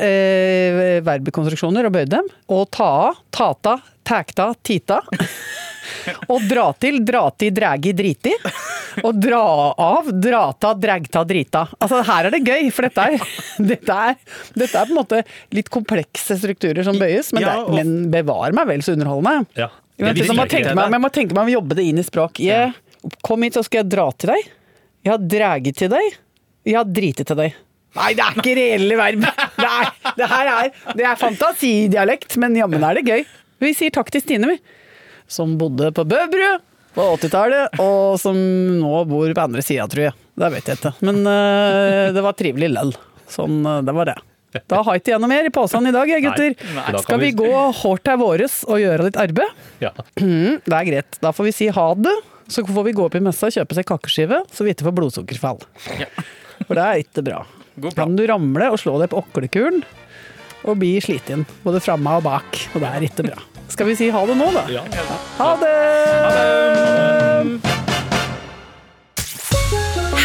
verbekonstruksjoner 1.07 1.87
og 1.87 1.95
bøyd 1.95 2.11
dem. 2.17 2.33
Og 2.51 2.65
ta 2.75 2.89
av, 3.13 3.23
tata, 3.35 3.79
tækta, 4.09 4.51
tita. 4.67 5.03
Og 6.29 6.45
dra 6.49 6.67
til, 6.81 6.99
dra 7.07 7.25
til, 7.39 7.53
dragi, 7.57 7.93
driti. 7.97 8.33
Og 9.07 9.15
dra 9.23 9.41
av, 9.79 10.09
drata, 10.11 10.73
dragta, 10.75 11.23
drita. 11.29 11.65
Altså 11.79 12.01
her 12.09 12.29
er 12.29 12.35
det 12.35 12.41
gøy, 12.47 12.71
for 12.75 12.89
dette 12.89 13.05
er, 13.13 13.27
dette 13.73 13.99
er, 14.09 14.17
dette 14.59 14.73
er 14.81 14.89
på 14.89 14.95
en 14.95 14.99
måte 14.99 15.21
litt 15.55 15.69
komplekse 15.71 16.39
strukturer 16.41 16.83
som 16.87 16.99
bøyes, 16.99 17.31
men, 17.37 17.43
Ja, 17.47 17.57
og- 17.63 17.75
men 17.79 18.11
bevar 18.11 18.53
meg 18.57 18.67
vel 18.73 18.83
så 18.83 18.97
underholdende. 18.97 19.47
Ja. 19.57 19.69
Jeg, 19.99 20.07
vet, 20.15 20.27
Det 20.29 20.37
må 20.39 20.47
tenke 20.49 20.75
meg, 20.79 20.91
jeg 20.95 21.01
må 21.03 21.11
tenke 21.15 21.35
meg 21.35 21.49
å 21.51 21.55
jobbe 21.59 21.75
det 21.79 21.85
inn 21.91 21.99
i 21.99 22.07
språk. 22.07 22.39
Jeg, 22.43 22.75
kom 23.27 23.43
hit, 23.43 23.55
så 23.59 23.65
skal 23.67 23.83
jeg 23.85 23.89
dra 23.95 24.09
til 24.19 24.31
deg. 24.35 24.51
Jeg 25.07 25.13
har 25.15 25.19
dræget 25.19 25.77
til 25.79 25.89
deg. 25.95 26.19
Jeg 26.67 26.75
har 26.77 26.85
driti 26.85 27.25
til 27.27 27.37
deg. 27.39 27.55
Nei, 27.97 28.13
det 28.15 28.23
er 28.23 28.35
ikke 28.37 28.55
reelle 28.59 28.97
verb! 28.99 29.23
Det, 29.59 29.67
er, 29.67 29.93
det 30.19 30.27
her 30.31 30.49
er, 30.53 30.69
det 30.95 31.05
er 31.09 31.17
fantasidialekt, 31.19 32.37
men 32.39 32.55
jammen 32.59 32.85
er 32.85 32.99
det 32.99 33.05
gøy. 33.09 33.25
Vi 33.65 33.73
sier 33.75 33.91
takk 33.95 34.11
til 34.15 34.23
Stine, 34.23 34.47
vi. 34.53 34.59
Som 35.29 35.57
bodde 35.61 35.91
på 35.95 36.05
Bøbru 36.09 36.49
på 36.99 37.05
80-tallet, 37.21 37.77
og 37.85 38.17
som 38.19 38.35
nå 38.81 39.03
bor 39.07 39.31
på 39.37 39.43
andre 39.45 39.63
sida, 39.63 39.85
tror 39.91 40.09
jeg. 40.09 40.17
Det 40.41 40.49
vet 40.55 40.71
jeg 40.71 40.81
ikke. 40.81 40.93
Men 41.07 41.21
uh, 41.29 42.09
det 42.17 42.25
var 42.25 42.35
trivelig 42.39 42.71
lell. 42.73 42.91
Sånn, 43.29 43.61
øh, 43.61 43.83
det 43.85 43.93
var 43.95 44.09
det. 44.09 44.17
Da 44.73 44.81
har 44.81 44.97
jeg 44.97 45.03
ikke 45.05 45.19
noe 45.21 45.29
mer 45.31 45.47
i 45.47 45.53
posen 45.53 45.85
i 45.87 45.93
dag, 45.93 46.09
gutter. 46.25 46.55
Nei, 46.57 46.87
nei, 46.89 47.03
Skal 47.05 47.21
vi 47.21 47.29
vi- 47.29 47.37
gå 47.43 47.51
hårdt 47.83 48.05
til 48.09 48.17
våres 48.23 48.57
og 48.67 48.81
gjøre 48.81 49.05
litt 49.11 49.19
arbeid? 49.21 49.61
Ja. 49.85 49.93
Mm, 50.17 50.57
det 50.65 50.75
er 50.79 50.89
greit. 50.89 51.19
Da 51.21 51.35
får 51.37 51.51
vi 51.51 51.53
si 51.53 51.69
ha 51.77 51.87
det. 51.95 52.17
Så 52.49 52.65
får 52.65 52.87
vi 52.89 52.97
gå 52.97 53.05
opp 53.05 53.15
i 53.19 53.21
messa 53.21 53.51
og 53.51 53.53
kjøpe 53.53 53.77
seg 53.77 53.85
kakeskive, 53.91 54.41
så 54.49 54.65
vi 54.65 54.73
ikke 54.73 54.89
får 54.89 54.97
blodsukkerfall. 54.97 55.61
For 56.65 56.73
det 56.81 56.87
er 56.87 57.03
ikke 57.05 57.27
bra. 57.29 57.43
Kan 57.95 58.17
du 58.17 58.25
ramle 58.27 58.73
og 58.73 58.81
slå 58.81 58.97
deg 59.03 59.13
på 59.13 59.21
oklekulen 59.21 59.85
og 60.65 60.79
bli 60.81 60.97
sliten. 61.03 61.47
Både 61.65 61.83
framme 61.85 62.19
og 62.19 62.27
bak. 62.27 62.59
Og 62.75 62.83
det 62.83 62.89
er 62.89 63.09
ikke 63.09 63.29
bra. 63.31 63.43
Skal 63.69 63.91
vi 63.91 63.99
si 63.99 64.09
ha 64.11 64.25
det 64.27 64.37
nå, 64.39 64.49
da? 64.55 64.65
Ja. 64.73 64.83
Ha 65.39 65.51
det! 65.63 65.75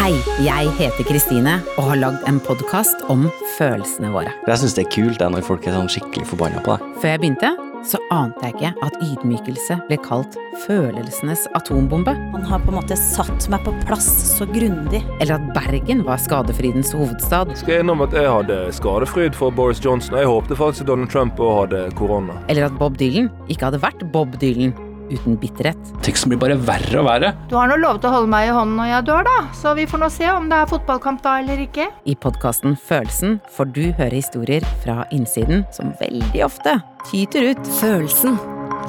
Hei, 0.04 0.16
jeg 0.44 0.72
heter 0.80 1.06
Kristine 1.08 1.60
og 1.78 1.86
har 1.94 2.00
lagd 2.02 2.26
en 2.28 2.42
podkast 2.44 3.06
om 3.14 3.30
følelsene 3.56 4.10
våre. 4.12 4.34
Jeg 4.50 4.60
syns 4.60 4.76
det 4.76 4.84
er 4.88 4.90
kult 4.92 5.22
det 5.22 5.30
når 5.32 5.46
folk 5.48 5.68
er 5.70 5.78
sånn 5.78 5.92
skikkelig 5.92 6.28
forbanna 6.34 6.64
på 6.66 6.76
deg. 6.76 6.90
Før 7.00 7.14
jeg 7.14 7.22
begynte, 7.24 7.54
så 7.88 8.00
ante 8.14 8.48
jeg 8.48 8.56
ikke 8.56 8.86
at 8.86 8.98
ydmykelse 9.04 9.78
ble 9.90 9.98
kalt 10.06 10.38
følelsenes 10.66 11.46
atombombe. 11.58 12.14
Han 12.34 12.46
har 12.48 12.64
på 12.64 12.72
en 12.72 12.80
måte 12.80 12.98
satt 13.00 13.50
meg 13.52 13.66
på 13.66 13.74
plass 13.88 14.08
så 14.38 14.48
grundig. 14.50 15.04
Eller 15.20 15.38
at 15.38 15.50
Bergen 15.56 16.06
var 16.08 16.22
skadefrydens 16.22 16.94
hovedstad. 16.96 17.54
skal 17.60 17.84
innom 17.84 18.06
at 18.06 18.16
jeg 18.16 18.30
hadde 18.30 18.60
skadefryd 18.76 19.36
for 19.36 19.52
Boris 19.52 19.84
Johnson. 19.84 20.16
og 20.16 20.24
Jeg 20.24 20.32
håpte 20.32 20.60
faktisk 20.60 20.88
at 20.88 20.92
Donald 20.94 21.12
Trump 21.12 21.40
òg 21.44 21.54
hadde 21.64 21.84
korona. 22.00 22.40
Eller 22.48 22.70
at 22.70 22.80
Bob 22.80 22.98
Dylan 23.00 23.32
ikke 23.48 23.70
hadde 23.70 23.84
vært 23.84 24.08
Bob 24.14 24.40
Dylan 24.42 24.74
uten 25.14 25.38
bitterhet. 25.40 25.94
Teksten 26.06 26.34
blir 26.34 26.42
bare 26.42 26.58
verre 26.58 27.02
og 27.02 27.08
verre. 27.10 27.34
Du 27.52 27.56
har 27.60 27.70
nå 27.72 27.78
lovet 27.82 28.06
å 28.08 28.14
holde 28.14 28.32
meg 28.34 28.50
i 28.50 28.56
hånden 28.56 28.80
når 28.80 28.92
jeg 28.92 29.08
dør, 29.12 29.30
da, 29.30 29.38
så 29.58 29.76
vi 29.78 29.88
får 29.90 30.04
nå 30.04 30.12
se 30.14 30.28
om 30.34 30.50
det 30.52 30.60
er 30.60 30.72
fotballkamp 30.74 31.24
da 31.26 31.38
eller 31.44 31.64
ikke. 31.68 31.90
I 32.10 32.18
podkasten 32.20 32.78
Følelsen 32.84 33.40
får 33.54 33.72
du 33.76 33.84
høre 34.00 34.18
historier 34.18 34.66
fra 34.84 35.04
innsiden 35.16 35.66
som 35.76 35.94
veldig 36.02 36.46
ofte 36.46 36.78
tyter 37.10 37.54
ut. 37.54 37.74
Følelsen 37.80 38.38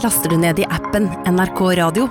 laster 0.02 0.32
du 0.32 0.40
ned 0.40 0.60
i 0.60 0.68
appen 0.72 1.10
NRK 1.30 1.66
Radio. 1.78 2.10